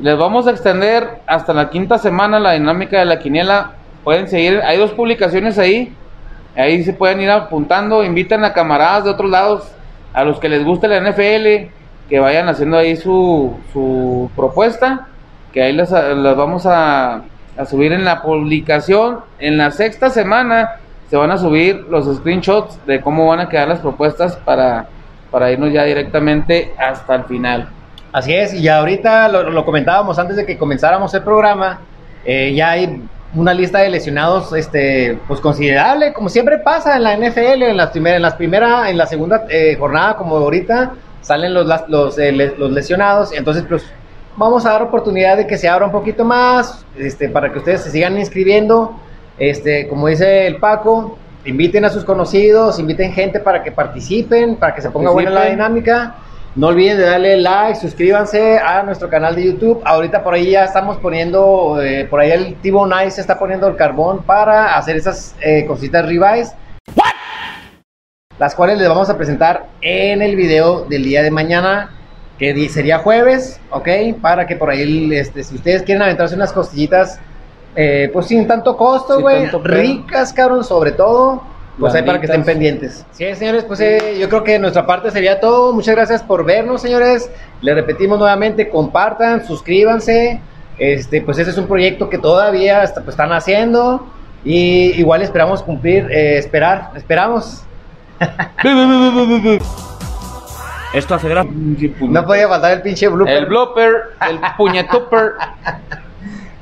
Les 0.00 0.18
vamos 0.18 0.46
a 0.46 0.50
extender 0.50 1.20
hasta 1.26 1.54
la 1.54 1.70
quinta 1.70 1.98
semana 1.98 2.38
la 2.40 2.52
dinámica 2.52 2.98
de 2.98 3.04
la 3.06 3.18
quiniela. 3.18 3.72
Pueden 4.04 4.28
seguir, 4.28 4.60
hay 4.64 4.76
dos 4.76 4.90
publicaciones 4.92 5.58
ahí, 5.58 5.94
ahí 6.56 6.82
se 6.82 6.92
pueden 6.92 7.20
ir 7.20 7.30
apuntando, 7.30 8.04
invitan 8.04 8.44
a 8.44 8.52
camaradas 8.52 9.04
de 9.04 9.10
otros 9.10 9.30
lados, 9.30 9.72
a 10.12 10.24
los 10.24 10.38
que 10.38 10.48
les 10.48 10.64
guste 10.64 10.88
la 10.88 10.96
NFL, 11.00 11.70
que 12.08 12.18
vayan 12.20 12.48
haciendo 12.48 12.76
ahí 12.76 12.96
su, 12.96 13.54
su 13.72 14.30
propuesta, 14.36 15.08
que 15.52 15.62
ahí 15.62 15.72
las, 15.72 15.90
las 15.90 16.36
vamos 16.36 16.66
a, 16.66 17.22
a 17.56 17.64
subir 17.64 17.92
en 17.92 18.04
la 18.04 18.22
publicación. 18.22 19.20
En 19.38 19.58
la 19.58 19.70
sexta 19.70 20.10
semana 20.10 20.76
se 21.10 21.16
van 21.16 21.30
a 21.30 21.38
subir 21.38 21.86
los 21.88 22.16
screenshots 22.16 22.84
de 22.86 23.00
cómo 23.00 23.26
van 23.26 23.40
a 23.40 23.48
quedar 23.48 23.68
las 23.68 23.80
propuestas 23.80 24.36
para, 24.36 24.88
para 25.30 25.50
irnos 25.52 25.72
ya 25.72 25.84
directamente 25.84 26.72
hasta 26.78 27.14
el 27.14 27.24
final. 27.24 27.68
Así 28.12 28.34
es, 28.34 28.54
y 28.54 28.66
ahorita 28.66 29.28
lo, 29.28 29.64
comentábamos 29.64 30.18
antes 30.18 30.36
de 30.36 30.46
que 30.46 30.56
comenzáramos 30.56 31.12
el 31.12 31.22
programa, 31.22 31.80
eh, 32.24 32.54
ya 32.54 32.70
hay 32.70 33.02
una 33.34 33.52
lista 33.52 33.80
de 33.80 33.90
lesionados, 33.90 34.54
este, 34.54 35.18
pues 35.28 35.40
considerable, 35.40 36.14
como 36.14 36.30
siempre 36.30 36.58
pasa 36.58 36.96
en 36.96 37.02
la 37.02 37.14
NFL, 37.16 37.62
en 37.62 37.76
las 37.76 37.90
primeras, 37.90 38.32
en 38.32 38.38
primera, 38.38 38.92
la 38.92 39.06
segunda 39.06 39.44
eh, 39.50 39.76
jornada, 39.78 40.16
como 40.16 40.36
ahorita 40.36 40.92
salen 41.20 41.52
los, 41.52 41.66
los, 41.88 42.18
eh, 42.18 42.32
los 42.32 42.70
lesionados, 42.70 43.32
entonces 43.32 43.64
pues 43.68 43.84
vamos 44.36 44.66
a 44.66 44.72
dar 44.72 44.82
oportunidad 44.82 45.36
de 45.36 45.46
que 45.46 45.56
se 45.56 45.68
abra 45.68 45.86
un 45.86 45.92
poquito 45.92 46.24
más, 46.24 46.84
este, 46.96 47.28
para 47.28 47.52
que 47.52 47.58
ustedes 47.58 47.82
se 47.82 47.90
sigan 47.90 48.18
inscribiendo, 48.18 48.96
este, 49.38 49.88
como 49.88 50.08
dice 50.08 50.46
el 50.46 50.56
Paco, 50.56 51.18
inviten 51.44 51.84
a 51.84 51.90
sus 51.90 52.04
conocidos, 52.04 52.78
inviten 52.78 53.12
gente 53.12 53.40
para 53.40 53.62
que 53.62 53.72
participen, 53.72 54.56
para 54.56 54.74
que 54.74 54.82
se 54.82 54.90
ponga 54.90 55.10
buena 55.10 55.30
la 55.30 55.44
dinámica. 55.46 56.16
No 56.56 56.68
olviden 56.68 56.96
de 56.96 57.04
darle 57.04 57.36
like, 57.36 57.78
suscríbanse 57.78 58.58
a 58.58 58.82
nuestro 58.82 59.10
canal 59.10 59.34
de 59.34 59.44
YouTube. 59.44 59.82
Ahorita 59.84 60.24
por 60.24 60.32
ahí 60.32 60.52
ya 60.52 60.64
estamos 60.64 60.96
poniendo, 60.96 61.82
eh, 61.82 62.06
por 62.08 62.20
ahí 62.20 62.30
el 62.30 62.54
Tibo 62.56 62.86
Nice 62.86 63.20
está 63.20 63.38
poniendo 63.38 63.68
el 63.68 63.76
carbón 63.76 64.22
para 64.22 64.74
hacer 64.74 64.96
esas 64.96 65.36
eh, 65.42 65.66
cositas 65.66 66.06
ribeyes. 66.06 66.54
las 68.38 68.54
cuales 68.54 68.78
les 68.78 68.88
vamos 68.88 69.10
a 69.10 69.16
presentar 69.16 69.66
en 69.82 70.22
el 70.22 70.34
video 70.34 70.86
del 70.86 71.04
día 71.04 71.22
de 71.22 71.30
mañana, 71.30 71.90
que 72.38 72.68
sería 72.68 72.98
jueves, 72.98 73.60
¿ok? 73.70 73.88
Para 74.20 74.46
que 74.46 74.56
por 74.56 74.70
ahí, 74.70 75.08
este, 75.14 75.42
si 75.42 75.54
ustedes 75.54 75.82
quieren 75.82 76.02
aventarse 76.02 76.34
unas 76.34 76.52
costillitas, 76.52 77.18
eh, 77.74 78.10
pues 78.12 78.26
sin 78.26 78.46
tanto 78.46 78.76
costo, 78.76 79.20
güey, 79.20 79.46
ricas, 79.64 80.32
cabrón, 80.32 80.64
sobre 80.64 80.92
todo, 80.92 81.42
pues 81.78 81.94
ahí 81.94 82.02
para 82.02 82.18
que 82.20 82.26
estén 82.26 82.42
pendientes. 82.44 83.04
Sí, 83.12 83.34
señores, 83.34 83.64
pues 83.64 83.80
eh, 83.80 84.16
yo 84.18 84.28
creo 84.28 84.44
que 84.44 84.52
de 84.52 84.58
nuestra 84.58 84.86
parte 84.86 85.10
sería 85.10 85.40
todo. 85.40 85.72
Muchas 85.74 85.94
gracias 85.94 86.22
por 86.22 86.44
vernos, 86.44 86.80
señores. 86.82 87.30
Les 87.60 87.74
repetimos 87.74 88.18
nuevamente, 88.18 88.68
compartan, 88.70 89.44
suscríbanse. 89.46 90.40
Este, 90.78 91.20
pues 91.22 91.38
ese 91.38 91.50
es 91.50 91.58
un 91.58 91.66
proyecto 91.66 92.08
que 92.10 92.18
todavía 92.18 92.82
está- 92.82 93.00
pues, 93.02 93.14
están 93.14 93.32
haciendo 93.32 94.06
y 94.44 94.92
igual 94.98 95.22
esperamos 95.22 95.62
cumplir, 95.62 96.06
eh, 96.10 96.38
esperar, 96.38 96.90
esperamos. 96.96 97.62
Esto 100.92 101.14
hace 101.14 101.28
gracia. 101.28 101.50
No 102.00 102.26
podía 102.26 102.48
faltar 102.48 102.72
el 102.72 102.82
pinche 102.82 103.08
blooper. 103.08 103.36
El 103.36 103.46
blooper, 103.46 103.94
el 104.28 104.40
puñetuper. 104.56 105.32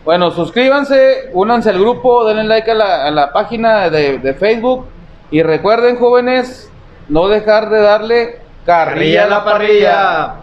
Bueno, 0.04 0.30
suscríbanse, 0.30 1.30
únanse 1.32 1.70
al 1.70 1.78
grupo, 1.78 2.26
denle 2.26 2.44
like 2.44 2.70
a 2.70 2.74
la, 2.74 3.06
a 3.06 3.10
la 3.10 3.32
página 3.32 3.88
de, 3.88 4.18
de 4.18 4.34
Facebook. 4.34 4.86
Y 5.30 5.42
recuerden, 5.42 5.96
jóvenes, 5.96 6.70
no 7.08 7.28
dejar 7.28 7.70
de 7.70 7.80
darle 7.80 8.38
carrilla 8.66 8.84
Carrilla 8.94 9.24
a 9.24 9.28
la 9.28 9.44
parrilla. 9.44 10.34